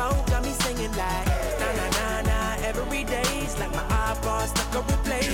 out. 0.00 0.26
Got 0.26 0.42
me 0.42 0.52
singing 0.64 0.90
like 0.96 1.26
na 1.60 1.68
na 1.78 1.86
na 1.98 2.22
na 2.22 2.38
every 2.64 3.04
day's 3.04 3.58
like 3.58 3.72
my 3.72 3.84
iPod 4.10 4.48
stuck 4.48 4.76
on 4.76 4.84
replay, 4.90 5.26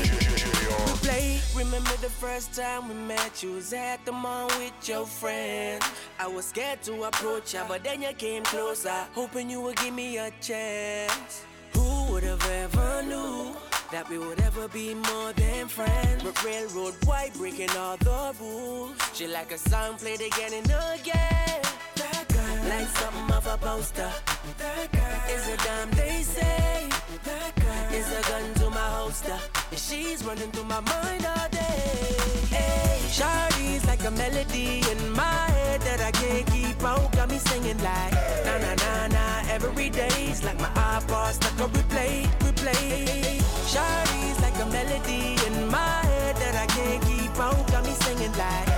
replay. 0.91 1.57
Remember 1.57 1.97
the 2.03 2.11
first 2.11 2.55
time 2.55 2.89
we 2.89 2.95
met? 2.95 3.43
You 3.43 3.53
was 3.53 3.73
at 3.73 4.05
the 4.05 4.13
mall 4.13 4.47
with 4.59 4.89
your 4.89 5.07
friends. 5.07 5.85
I 6.19 6.27
was 6.27 6.47
scared 6.47 6.83
to 6.83 7.05
approach 7.05 7.55
ya, 7.55 7.65
but 7.69 7.85
then 7.85 8.03
you 8.03 8.13
came 8.13 8.43
closer, 8.43 8.99
hoping 9.15 9.49
you 9.51 9.61
would 9.63 9.77
give 9.77 9.95
me 9.95 10.19
a 10.19 10.31
chance. 10.41 11.45
Who 11.75 12.13
would 12.13 12.25
have 12.25 12.45
ever 12.51 13.03
knew 13.03 13.55
that 13.93 14.09
we 14.11 14.19
would 14.19 14.41
ever 14.41 14.67
be 14.69 14.95
more 14.95 15.33
than 15.33 15.69
friends? 15.69 16.23
But 16.23 16.43
railroad 16.45 16.95
white 17.05 17.35
breaking 17.35 17.71
all 17.71 17.97
the 17.99 18.35
rules. 18.41 18.97
She 19.15 19.27
like 19.27 19.53
a 19.53 19.59
song 19.59 19.97
played 19.97 20.21
again 20.21 20.53
and 20.55 20.73
again. 20.95 21.76
Like 22.69 22.89
something 22.89 23.37
of 23.37 23.47
a 23.47 23.57
poster. 23.59 24.11
That 24.59 24.91
girl 24.91 25.21
is 25.35 25.49
a 25.49 25.57
damn 25.59 25.91
they 25.93 26.23
say. 26.23 26.89
That 27.25 27.55
girl 27.55 27.95
is 27.95 28.11
a 28.11 28.23
gun 28.29 28.55
to 28.55 28.71
my 28.71 28.89
holster. 28.97 29.39
And 29.71 29.79
she's 29.79 30.25
running 30.25 30.51
through 30.51 30.65
my 30.65 30.81
mind 30.81 31.25
all 31.25 31.49
day. 31.51 32.17
Hey, 32.51 32.99
Shawty's 33.09 33.87
like 33.87 34.05
a 34.05 34.11
melody 34.11 34.83
in 34.91 35.13
my 35.13 35.47
head 35.57 35.81
that 35.83 36.01
I 36.01 36.11
can't 36.11 36.47
keep 36.47 36.83
out. 36.83 37.13
Got 37.13 37.29
me 37.31 37.39
singing 37.39 37.79
like 37.79 38.13
na 38.45 38.59
na 38.59 38.75
na 38.75 39.07
na 39.09 39.43
every 39.49 39.89
day's 39.89 40.43
like 40.43 40.59
my 40.59 40.73
iPod 40.99 41.33
stuck 41.35 41.61
on 41.61 41.71
replay, 41.71 42.27
replay. 42.45 43.41
Shawty's 43.73 44.41
like 44.43 44.59
a 44.59 44.67
melody 44.67 45.37
in 45.47 45.71
my 45.71 46.01
head 46.11 46.37
that 46.37 46.57
I 46.57 46.67
can't 46.67 47.03
keep 47.05 47.39
out. 47.39 47.71
Got 47.71 47.85
me 47.85 47.93
singing 47.93 48.33
like 48.33 48.76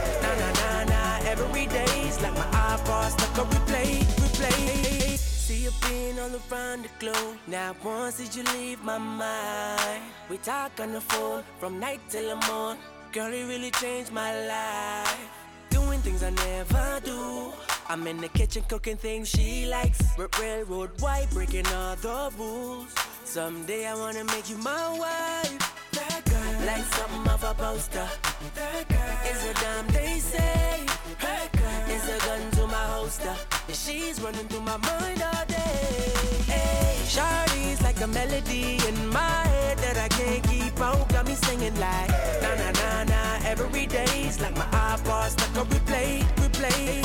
being 6.18 6.32
all 6.32 6.40
around 6.52 6.84
the 6.84 6.88
globe. 6.98 7.36
Now 7.46 7.74
once 7.84 8.18
did 8.18 8.34
you 8.34 8.42
leave 8.54 8.82
my 8.82 8.98
mind? 8.98 10.02
We 10.30 10.38
talk 10.38 10.72
on 10.80 10.92
the 10.92 11.00
phone 11.00 11.42
from 11.58 11.78
night 11.78 12.00
till 12.08 12.28
the 12.28 12.46
morn. 12.46 12.78
Girl, 13.12 13.32
it 13.32 13.46
really 13.46 13.70
changed 13.72 14.12
my 14.12 14.32
life. 14.46 15.28
Doing 15.70 16.00
things 16.00 16.22
I 16.22 16.30
never 16.30 17.00
do. 17.04 17.52
I'm 17.88 18.06
in 18.06 18.18
the 18.18 18.28
kitchen 18.28 18.62
cooking 18.68 18.96
things 18.96 19.28
she 19.28 19.66
likes. 19.66 20.00
Railroad 20.38 21.00
white, 21.00 21.28
breaking 21.30 21.66
all 21.68 21.96
the 21.96 22.30
rules. 22.38 22.94
Someday 23.24 23.86
I 23.86 23.94
wanna 23.94 24.24
make 24.24 24.48
you 24.50 24.58
my 24.58 24.88
wife. 24.98 25.58
That 25.92 26.22
girl, 26.24 26.66
like 26.66 26.84
something 26.84 27.32
of 27.32 27.44
a 27.44 27.54
poster. 27.54 28.08
That 28.54 28.88
girl 28.88 29.18
is 29.30 29.44
a 29.44 29.54
damn 29.54 29.86
they 29.88 30.18
say. 30.18 30.80
That 31.20 31.52
girl 31.52 31.96
is 31.96 32.08
a 32.08 32.18
gun 32.26 32.50
to 32.52 32.66
my 32.66 32.84
holster. 32.94 33.57
She's 33.74 34.20
running 34.20 34.46
through 34.48 34.62
my 34.62 34.76
mind 34.78 35.22
all 35.22 35.44
day. 35.46 36.12
Hey, 36.46 36.96
Shawty's 37.06 37.82
like 37.82 38.00
a 38.00 38.06
melody 38.06 38.78
in 38.88 39.08
my 39.08 39.20
head 39.20 39.78
that 39.78 39.98
I 39.98 40.08
can't 40.08 40.42
keep 40.48 40.80
out. 40.80 41.08
Got 41.10 41.26
me 41.26 41.34
singing 41.34 41.78
like 41.78 42.08
na 42.42 42.54
na 42.54 42.70
na 42.72 43.04
na 43.04 43.38
every 43.44 43.86
day's 43.86 44.40
like 44.40 44.56
my 44.56 44.64
iPod 44.64 45.30
stuck 45.30 45.56
on 45.56 45.66
replay, 45.66 46.22
replay. 46.36 47.02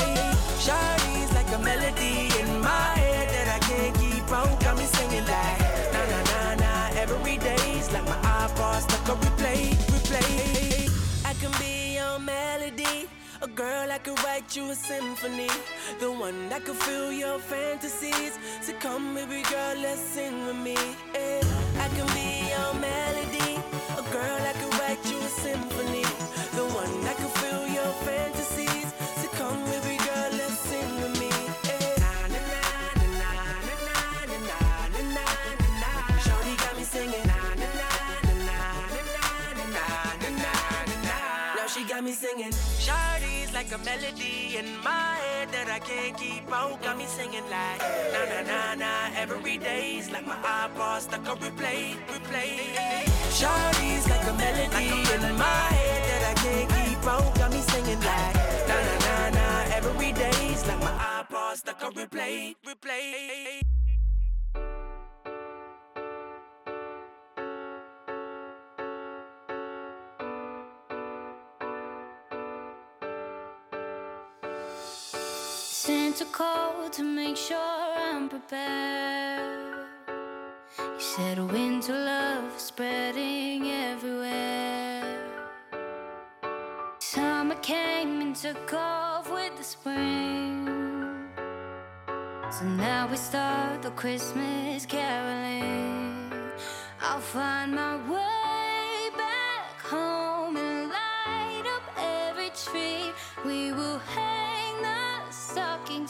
Shawty's 0.58 1.32
like 1.34 1.50
a 1.54 1.58
melody 1.58 2.30
in 2.40 2.60
my 2.60 2.92
head 2.96 3.28
that 3.28 3.48
I 3.56 3.58
can't 3.68 3.94
keep 3.98 4.32
out. 4.32 4.58
Got 4.60 4.78
me 4.78 4.84
singing 4.84 5.24
like 5.26 5.60
na 5.92 6.02
na 6.12 6.20
na 6.32 6.54
na 6.54 7.00
every 7.00 7.36
day's 7.36 7.92
like 7.92 8.04
my 8.04 8.16
iPod 8.40 8.80
stuck 8.80 9.08
on 9.10 9.16
replay, 9.20 9.74
replay. 9.92 10.53
A 13.44 13.46
girl 13.48 13.92
I 13.92 13.98
could 13.98 14.18
write 14.24 14.56
you 14.56 14.70
a 14.70 14.74
symphony, 14.74 15.48
the 16.00 16.10
one 16.10 16.48
that 16.48 16.64
could 16.64 16.76
fill 16.76 17.12
your 17.12 17.38
fantasies. 17.38 18.38
So 18.62 18.72
come, 18.80 19.14
baby 19.14 19.42
girl, 19.50 19.76
let's 19.82 20.00
sing 20.00 20.46
with 20.46 20.56
me. 20.56 20.72
Yeah. 21.12 21.42
I 21.78 21.88
can 21.94 22.08
be 22.16 22.48
your 22.48 22.72
melody, 22.80 23.60
a 24.00 24.02
girl 24.16 24.40
I 24.50 24.52
could 24.54 24.74
write 24.80 25.04
you 25.10 25.18
a 25.18 25.28
symphony, 25.44 26.04
the 26.56 26.64
one 26.72 26.94
that 27.04 27.16
could 27.18 27.34
fill 27.42 27.68
your 27.68 27.92
fantasies. 28.08 28.88
So 29.20 29.28
come, 29.36 29.62
baby 29.66 29.98
girl, 29.98 30.30
let's 30.40 30.58
sing 30.60 30.94
with 31.02 31.20
me. 31.20 31.28
Yeah. 31.68 32.00
Na 32.00 32.12
na 32.32 32.40
na 32.48 32.64
na 32.96 33.12
na 33.12 33.28
na 33.44 34.08
na 34.32 34.48
na 34.96 35.20
na 35.20 35.26
na. 35.82 35.92
Shorty 36.24 36.56
got 36.56 36.74
me 36.78 36.84
singing. 36.84 37.26
Na 37.28 37.36
na 37.60 37.68
na 37.76 37.90
na 38.24 38.32
na 38.40 38.56
na 38.56 39.12
na 39.52 39.66
na 39.68 39.84
na 40.32 40.32
na 40.88 40.96
na. 41.04 41.16
Now 41.56 41.66
she 41.68 41.84
got 41.84 42.02
me 42.02 42.12
singing. 42.12 42.54
Like 43.64 43.80
a 43.80 43.84
melody 43.84 44.58
in 44.58 44.76
my 44.84 45.16
head 45.24 45.48
that 45.52 45.70
I 45.72 45.78
can't 45.78 46.14
keep 46.18 46.52
out. 46.52 46.82
Got 46.82 46.98
me 46.98 47.06
singing 47.06 47.48
like 47.48 47.80
na 48.12 48.20
na 48.28 48.40
na 48.44 48.74
na 48.74 48.92
every 49.16 49.56
day's 49.56 50.10
like 50.10 50.26
my 50.26 50.36
iPod 50.36 51.00
stuck 51.00 51.26
on 51.26 51.38
replay, 51.38 51.96
replay. 52.12 53.08
Shawty's 53.32 54.06
like 54.06 54.26
a 54.28 54.34
melody 54.36 54.92
in 55.14 55.38
my 55.38 55.64
head 55.80 56.02
that 56.10 56.22
I 56.28 56.34
can't 56.44 56.68
keep 56.76 57.06
out. 57.08 57.34
Got 57.38 57.52
me 57.52 57.60
singing 57.60 58.00
like 58.00 58.34
na 58.68 58.76
na 58.84 58.94
na 59.06 59.30
na 59.30 59.46
every 59.72 60.12
day's 60.12 60.60
like 60.68 60.80
my 60.80 61.24
iPod 61.24 61.56
stuck 61.56 61.82
on 61.82 61.94
replay, 61.94 62.54
replay. 62.66 63.62
Sent 75.86 76.22
a 76.22 76.24
call 76.24 76.88
to 76.92 77.02
make 77.02 77.36
sure 77.36 77.58
I'm 77.58 78.30
prepared. 78.30 79.84
You 80.78 80.98
said 80.98 81.38
winter 81.38 81.92
love 81.92 82.58
spreading 82.58 83.70
everywhere. 83.70 85.04
Summer 87.00 87.56
came 87.56 88.22
and 88.22 88.34
took 88.34 88.72
off 88.72 89.30
with 89.30 89.58
the 89.58 89.62
spring. 89.62 91.28
So 92.50 92.64
now 92.64 93.06
we 93.10 93.18
start 93.18 93.82
the 93.82 93.90
Christmas 93.90 94.86
caroling. 94.86 96.30
I'll 97.02 97.20
find 97.20 97.74
my 97.74 97.96
way 98.10 99.10
back 99.18 99.82
home 99.82 100.56
and 100.56 100.88
light 100.88 101.66
up 101.76 101.86
every 101.98 102.48
tree. 102.56 103.12
We 103.44 103.72
will 103.72 103.98
the 103.98 104.43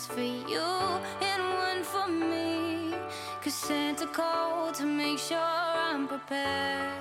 for 0.02 0.20
you 0.20 0.60
and 1.20 1.42
one 1.54 1.84
for 1.84 2.08
me. 2.08 2.94
Cause 3.40 3.54
Santa 3.54 4.06
called 4.06 4.74
to 4.74 4.84
make 4.84 5.18
sure 5.18 5.38
I'm 5.38 6.08
prepared. 6.08 6.92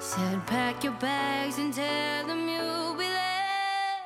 Said, 0.00 0.44
pack 0.46 0.82
your 0.82 0.94
bags 0.94 1.58
and 1.58 1.72
tell 1.72 2.26
them 2.26 2.48
you'll 2.48 2.94
be 2.94 3.04
there. 3.04 4.00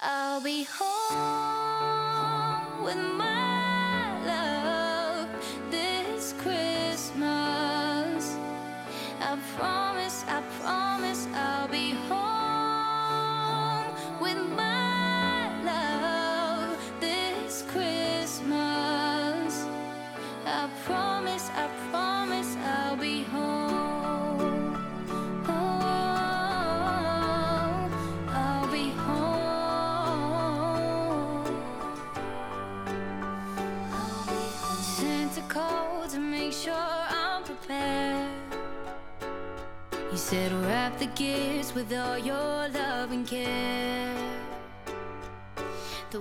I'll 0.00 0.42
be 0.42 0.66
home 0.78 2.84
with 2.84 2.98
my 3.16 4.26
love 4.26 5.28
this 5.70 6.34
Christmas. 6.42 8.36
I 9.20 9.38
promise, 9.56 10.24
I 10.28 10.40
promise 10.40 10.51
Said, 40.42 40.52
wrap 40.66 40.98
the 40.98 41.06
gifts 41.06 41.72
with 41.72 41.92
all 41.92 42.18
your 42.18 42.68
love 42.68 43.12
and 43.12 43.24
care. 43.24 44.12
The 46.10 46.20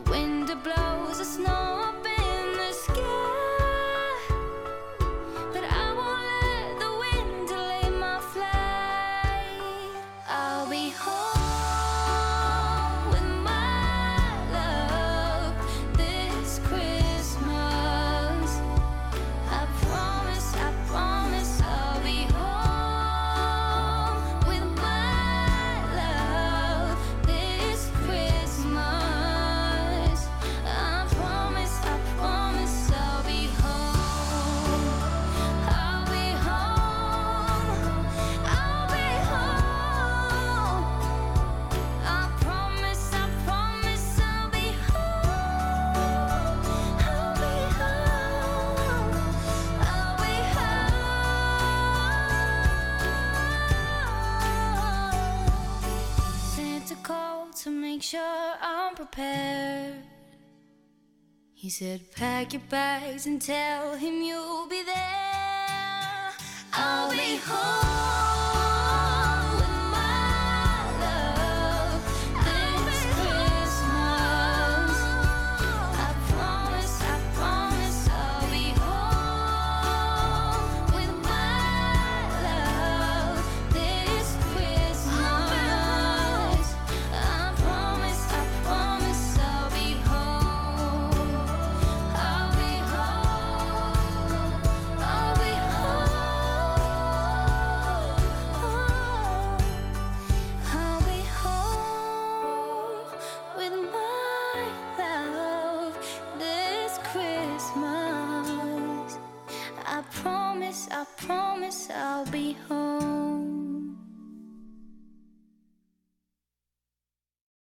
said, 61.71 62.01
pack 62.11 62.51
your 62.51 62.61
bags 62.69 63.25
and 63.27 63.41
tell 63.41 63.95
him 63.95 64.21
you'll 64.21 64.67
be 64.67 64.83
there. 64.83 66.31
I'll 66.73 67.09
be 67.11 67.37
home 67.37 67.90